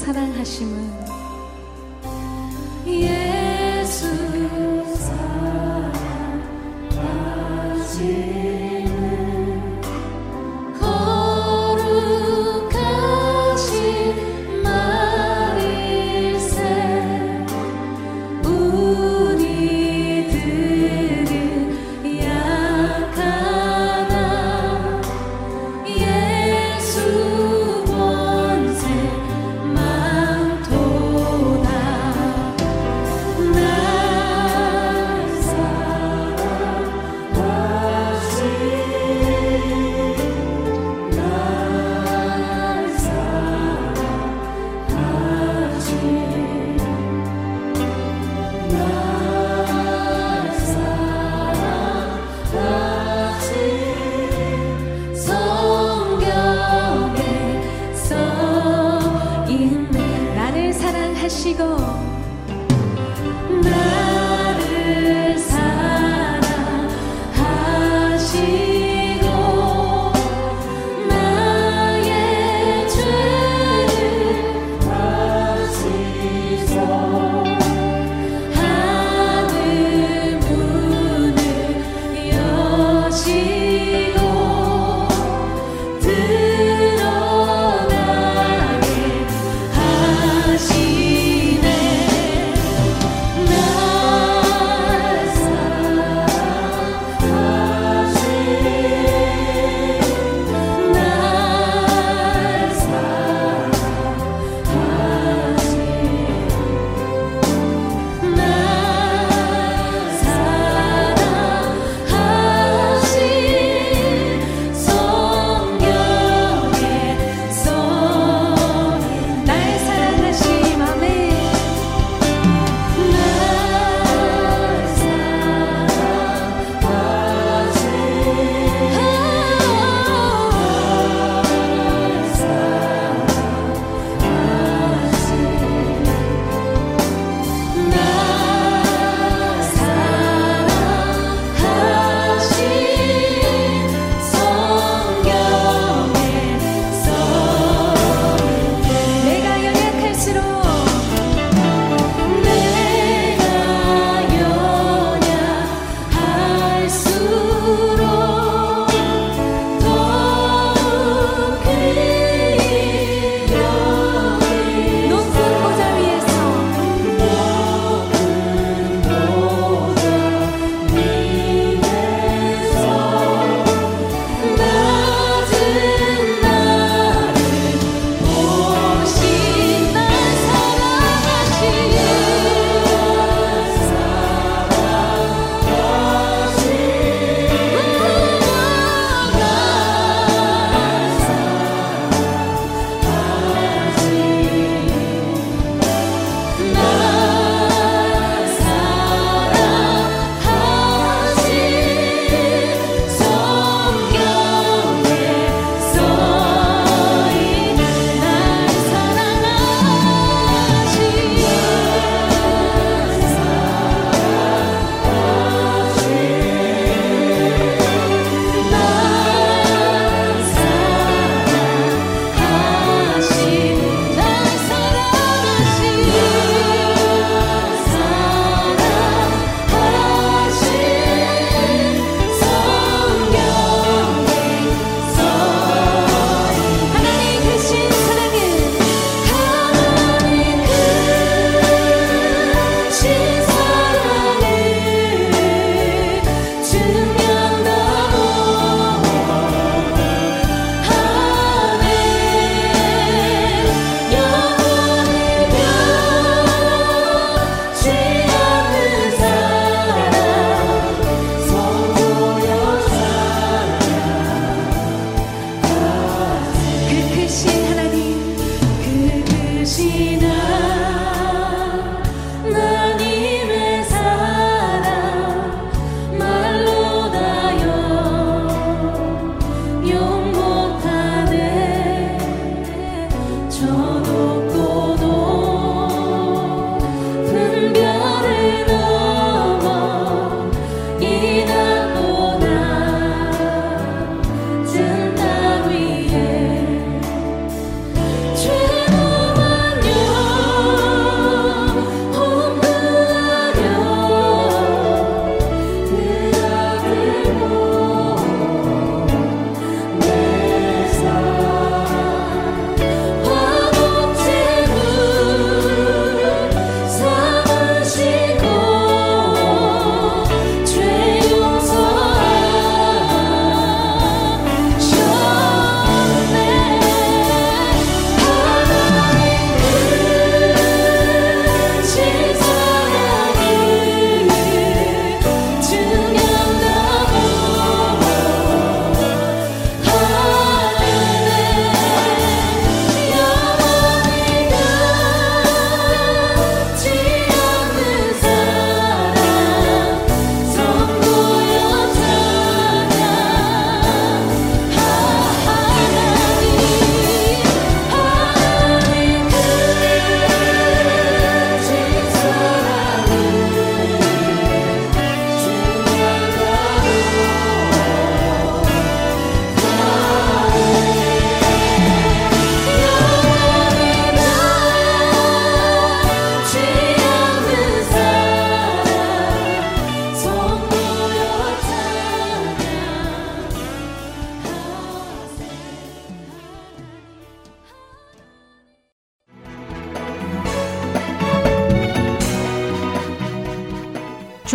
사랑하심은 0.04 1.03